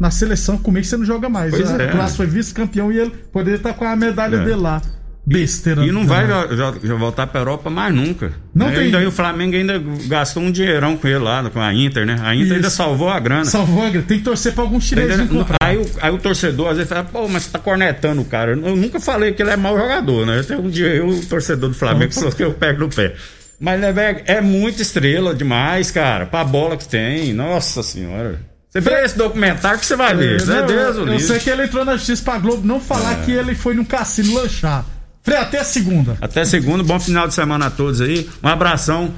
na 0.00 0.10
seleção 0.10 0.58
comigo 0.58 0.84
você 0.84 0.96
não 0.96 1.04
joga 1.04 1.28
mais. 1.28 1.50
Pois 1.52 1.70
né? 1.70 1.84
é. 1.84 1.88
O 1.88 1.92
Clássico 1.92 2.16
foi 2.16 2.26
vice-campeão 2.26 2.90
e 2.90 2.98
ele 2.98 3.10
poderia 3.32 3.56
estar 3.58 3.74
com 3.74 3.84
a 3.84 3.94
medalha 3.94 4.36
É. 4.36 4.44
dele 4.44 4.56
lá. 4.56 4.82
Besteira. 5.26 5.86
E 5.86 5.90
não 5.90 6.06
vai 6.06 6.26
jo- 6.26 6.78
jo- 6.82 6.98
voltar 6.98 7.26
pra 7.26 7.40
Europa 7.40 7.70
mais 7.70 7.94
nunca. 7.94 8.32
Não 8.54 8.68
Né? 8.68 8.74
tem- 8.74 8.90
daí 8.90 9.06
o 9.06 9.10
Flamengo 9.10 9.56
ainda 9.56 9.82
gastou 10.06 10.42
um 10.42 10.50
dinheirão 10.52 10.98
com 10.98 11.08
ele 11.08 11.18
lá, 11.18 11.42
com 11.48 11.60
a 11.60 11.72
Inter, 11.72 12.04
né? 12.04 12.18
A 12.22 12.34
Inter 12.34 12.56
ainda 12.56 12.68
Isso. 12.68 12.76
salvou 12.76 13.08
a 13.08 13.18
grana. 13.18 13.44
Salvou 13.46 13.84
a 13.86 13.88
grana. 13.88 14.04
Tem 14.06 14.18
que 14.18 14.24
torcer 14.24 14.52
pra 14.52 14.62
algum 14.64 14.78
chinês 14.78 15.10
Ainda- 15.10 15.26
comprar. 15.32 15.56
aí, 15.62 15.78
o, 15.78 15.90
aí 16.02 16.10
o 16.12 16.18
torcedor 16.18 16.68
às 16.68 16.76
vezes 16.76 16.88
fala, 16.90 17.04
pô, 17.04 17.26
mas 17.26 17.44
você 17.44 17.50
tá 17.52 17.58
cornetando 17.58 18.20
o 18.20 18.24
cara. 18.26 18.50
Eu 18.52 18.76
nunca 18.76 19.00
falei 19.00 19.32
que 19.32 19.42
ele 19.42 19.50
é 19.50 19.56
mau 19.56 19.78
jogador, 19.78 20.26
né? 20.26 20.42
Tem 20.46 20.58
um 20.58 20.68
dia 20.68 20.88
eu, 20.88 21.08
o 21.08 21.24
torcedor 21.24 21.70
do 21.70 21.74
Flamengo, 21.74 22.12
falou 22.12 22.30
que 22.30 22.44
eu 22.44 22.52
pego 22.52 22.80
no 22.80 22.88
pé. 22.90 23.14
Mas, 23.58 23.80
né, 23.80 23.92
velho, 23.92 24.20
é 24.26 24.42
muita 24.42 24.82
estrela 24.82 25.34
demais, 25.34 25.90
cara, 25.90 26.26
pra 26.26 26.44
bola 26.44 26.76
que 26.76 26.86
tem. 26.86 27.32
Nossa 27.32 27.82
senhora. 27.82 28.40
Você 28.68 28.80
vê 28.80 29.04
esse 29.04 29.16
documentário 29.16 29.78
que 29.78 29.86
você 29.86 29.94
vai 29.96 30.14
ver. 30.16 30.42
É, 30.42 30.44
não, 30.44 30.66
Deus, 30.66 30.96
eu 30.96 31.04
livro. 31.06 31.20
sei 31.26 31.38
que 31.38 31.48
ele 31.48 31.62
entrou 31.62 31.84
na 31.84 31.96
justiça 31.96 32.22
pra 32.24 32.36
Globo 32.38 32.66
não 32.66 32.80
falar 32.80 33.22
que 33.24 33.30
ele 33.30 33.54
foi 33.54 33.72
no 33.72 33.86
cassino 33.86 34.34
lanchar. 34.34 34.84
Frei, 35.24 35.38
até 35.38 35.64
segunda. 35.64 36.16
Até 36.20 36.44
segunda, 36.44 36.84
bom 36.84 37.00
final 37.00 37.26
de 37.26 37.32
semana 37.34 37.66
a 37.66 37.70
todos 37.70 38.00
aí. 38.02 38.28
Um 38.42 38.48
abração 38.48 39.12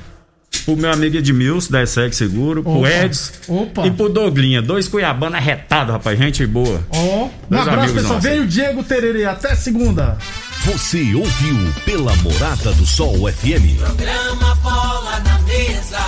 pro 0.65 0.77
meu 0.77 0.91
amigo 0.93 1.17
Edmilson, 1.17 1.71
da 1.73 1.83
ESEG 1.83 2.15
Seguro, 2.15 2.63
pro 2.63 2.79
Opa, 2.79 2.89
Edson 2.89 3.33
opa. 3.49 3.87
e 3.87 3.91
pro 3.91 4.09
Doglinha. 4.09 4.63
Dois 4.63 4.87
Cuiabana 4.89 5.37
arretados, 5.37 5.93
rapaz. 5.93 6.17
Gente 6.19 6.47
boa. 6.47 6.81
Ó, 6.91 7.25
um 7.25 7.31
Dois 7.51 7.63
abraço, 7.63 7.79
amigos 7.81 7.93
pessoal. 7.95 8.15
nossos. 8.15 8.31
Vem 8.31 8.41
o 8.41 8.47
Diego 8.47 8.83
Tererê. 8.85 9.25
Até 9.25 9.55
segunda. 9.57 10.17
Você 10.65 11.15
ouviu 11.15 11.73
pela 11.85 12.15
Morada 12.17 12.73
do 12.73 12.87
Sol 12.87 13.15
FM. 13.31 13.77
Programa 13.79 14.55
Bola 14.63 15.21
na 15.25 15.39
Mesa, 15.41 15.99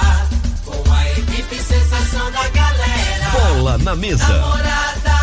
com 0.64 0.92
a 0.92 1.10
equipe 1.10 1.56
sensação 1.56 2.30
da 2.32 2.48
galera. 2.48 3.30
Bola 3.32 3.78
na 3.78 3.94
mesa. 3.96 4.26
Morada 4.26 5.18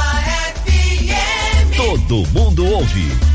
FM. 0.65 1.75
Todo 1.77 2.25
mundo 2.31 2.65
ouve. 2.65 3.34